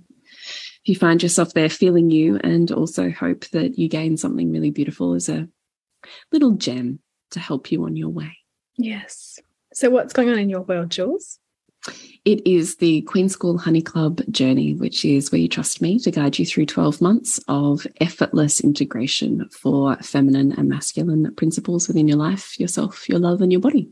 if 0.84 0.90
you 0.90 0.96
find 0.96 1.22
yourself 1.22 1.54
there 1.54 1.70
feeling 1.70 2.10
you 2.10 2.38
and 2.44 2.72
also 2.72 3.12
hope 3.12 3.48
that 3.50 3.78
you 3.78 3.88
gain 3.88 4.18
something 4.18 4.52
really 4.52 4.72
beautiful 4.72 5.14
as 5.14 5.30
a 5.30 5.48
little 6.32 6.54
gem 6.54 7.00
to 7.32 7.40
help 7.40 7.72
you 7.72 7.86
on 7.86 7.96
your 7.96 8.10
way. 8.10 8.38
yes. 8.78 9.40
So 9.74 9.90
what's 9.90 10.12
going 10.12 10.30
on 10.30 10.38
in 10.38 10.50
your 10.50 10.62
world, 10.62 10.90
Jules? 10.90 11.40
It 12.24 12.46
is 12.46 12.76
the 12.76 13.02
Queen 13.02 13.30
School 13.30 13.58
Honey 13.58 13.82
Club 13.82 14.22
journey, 14.30 14.76
which 14.76 15.04
is 15.04 15.32
where 15.32 15.42
you 15.42 15.48
trust 15.48 15.82
me 15.82 15.98
to 16.00 16.12
guide 16.12 16.38
you 16.38 16.46
through 16.46 16.68
12 16.68 17.02
months 17.02 17.40
of 17.48 17.88
effortless 18.00 18.62
integration 18.62 19.50
for 19.50 19.96
feminine 19.98 20.52
and 20.52 20.70
masculine 20.70 21.34
principles 21.36 21.88
within 21.88 22.08
your 22.08 22.18
life, 22.18 22.60
yourself, 22.60 23.10
your 23.10 23.20
love, 23.20 23.42
and 23.42 23.52
your 23.52 23.62
body. 23.62 23.90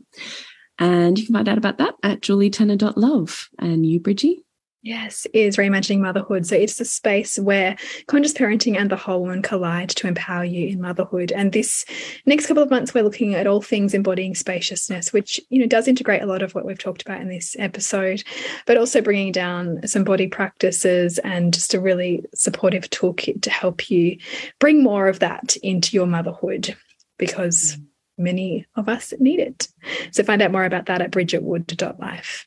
And 0.78 1.18
you 1.18 1.26
can 1.26 1.34
find 1.34 1.48
out 1.48 1.58
about 1.58 1.78
that 1.78 1.94
at 2.02 2.20
julietenner.love. 2.20 3.48
And 3.58 3.84
you, 3.84 3.98
Bridgie? 3.98 4.44
Yes, 4.82 5.26
is 5.34 5.58
reimagining 5.58 5.98
motherhood. 5.98 6.46
So 6.46 6.56
it's 6.56 6.80
a 6.80 6.86
space 6.86 7.38
where 7.38 7.76
conscious 8.06 8.32
parenting 8.32 8.78
and 8.78 8.90
the 8.90 8.96
whole 8.96 9.20
woman 9.20 9.42
collide 9.42 9.90
to 9.90 10.06
empower 10.06 10.44
you 10.44 10.68
in 10.68 10.80
motherhood. 10.80 11.32
And 11.32 11.52
this 11.52 11.84
next 12.24 12.46
couple 12.46 12.62
of 12.62 12.70
months, 12.70 12.94
we're 12.94 13.04
looking 13.04 13.34
at 13.34 13.46
all 13.46 13.60
things 13.60 13.92
embodying 13.92 14.34
spaciousness, 14.34 15.12
which 15.12 15.38
you 15.50 15.60
know 15.60 15.66
does 15.66 15.86
integrate 15.86 16.22
a 16.22 16.26
lot 16.26 16.40
of 16.40 16.54
what 16.54 16.64
we've 16.64 16.78
talked 16.78 17.02
about 17.02 17.20
in 17.20 17.28
this 17.28 17.54
episode, 17.58 18.24
but 18.66 18.78
also 18.78 19.02
bringing 19.02 19.32
down 19.32 19.86
some 19.86 20.02
body 20.02 20.28
practices 20.28 21.18
and 21.18 21.52
just 21.52 21.74
a 21.74 21.80
really 21.80 22.24
supportive 22.34 22.88
toolkit 22.88 23.42
to 23.42 23.50
help 23.50 23.90
you 23.90 24.16
bring 24.60 24.82
more 24.82 25.08
of 25.08 25.18
that 25.18 25.56
into 25.62 25.94
your 25.94 26.06
motherhood, 26.06 26.74
because 27.18 27.76
mm. 27.76 27.84
many 28.16 28.66
of 28.76 28.88
us 28.88 29.12
need 29.18 29.40
it. 29.40 29.68
So 30.12 30.24
find 30.24 30.40
out 30.40 30.52
more 30.52 30.64
about 30.64 30.86
that 30.86 31.02
at 31.02 31.10
bridgetwood.life. 31.10 32.46